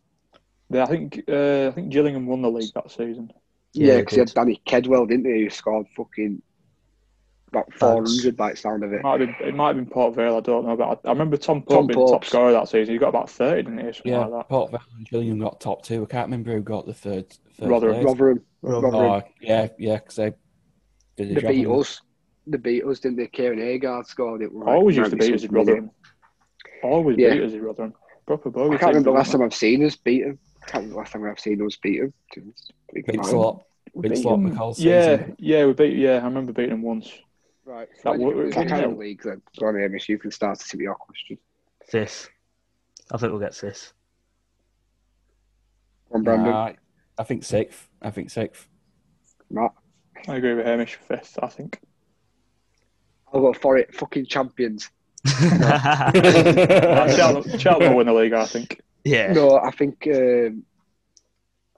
[0.71, 3.31] Yeah, I think uh, I think Gillingham won the league that season.
[3.75, 4.35] Yeah, Yeah, because he had.
[4.35, 5.43] Danny Kedwell, didn't he?
[5.45, 6.43] Who scored fucking
[7.55, 9.03] about four hundred by the sound of it.
[9.03, 10.37] Might have been, it might have been Port Vale.
[10.37, 12.95] I don't know, but I, I remember Tom Pope Tom being top scorer that season.
[12.95, 13.93] He got about thirty, didn't he?
[13.93, 14.27] Something yeah.
[14.27, 14.49] like that.
[14.49, 16.03] Port Vale and Gillingham got top two.
[16.03, 17.31] I can't remember who got the third.
[17.59, 17.95] third Rotherham.
[17.95, 18.05] place.
[18.07, 18.95] Rotherham, Rotherham.
[18.95, 19.23] Oh, Rotherham.
[19.25, 20.33] Oh, yeah, yeah, because they
[21.17, 21.65] did the job on them.
[21.65, 22.01] Beatles,
[22.47, 23.27] the Beatles, didn't they?
[23.29, 24.55] Kieran Agard scored it.
[24.55, 25.71] like Always used to beat us in something minute.
[25.73, 25.91] Rotherham.
[26.83, 27.35] Always Yeah.
[27.35, 27.95] beat us in Rotherham.
[28.27, 30.39] Proper I can't remember the last weren't time I've seen us beat him.
[30.63, 32.15] I can't remember the last time I've seen us beat him.
[32.95, 34.09] Vince Lott, we?
[34.09, 35.37] Vince Beat Lott, McCall Yeah, season.
[35.39, 35.97] yeah, we beat.
[35.99, 37.13] Yeah, I remember beating them once.
[37.67, 37.89] Right.
[38.05, 38.79] That That wo- what kind yeah.
[38.85, 39.41] of league then?
[39.59, 40.09] Go on, Hamish.
[40.09, 41.39] You can start to see your question.
[41.87, 42.29] Fifth.
[43.13, 43.93] I think we'll get fifth.
[46.11, 46.51] Go on, Brandon.
[46.51, 46.73] Nah,
[47.19, 47.89] I think sixth.
[48.03, 48.67] I think sixth.
[49.51, 49.73] Matt.
[50.29, 50.97] I agree with Hamish.
[51.09, 51.81] Fifth, I think.
[53.33, 53.95] I'll go for it.
[53.95, 54.91] Fucking champions.
[55.27, 58.33] Cheltenham, Cheltenham will win the league.
[58.35, 58.81] I think.
[59.05, 59.33] yeah.
[59.33, 60.63] No, I think um,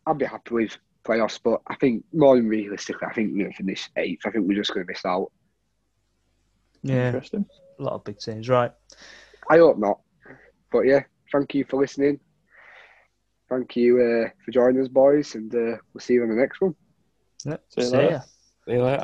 [0.06, 3.52] I'd be happy with playoffs, but I think more than realistically, I think we're going
[3.52, 4.22] to finish eighth.
[4.26, 5.30] I think we're just going to miss out.
[6.88, 7.06] Yeah.
[7.06, 7.46] Interesting.
[7.78, 8.48] A lot of big teams.
[8.48, 8.72] Right.
[9.50, 10.00] I hope not.
[10.72, 12.20] But yeah, thank you for listening.
[13.48, 16.60] Thank you uh, for joining us, boys, and uh, we'll see you on the next
[16.60, 16.74] one.
[17.44, 17.62] Yep.
[17.68, 18.10] See you See later.
[18.10, 18.20] ya.
[18.64, 19.02] See you later.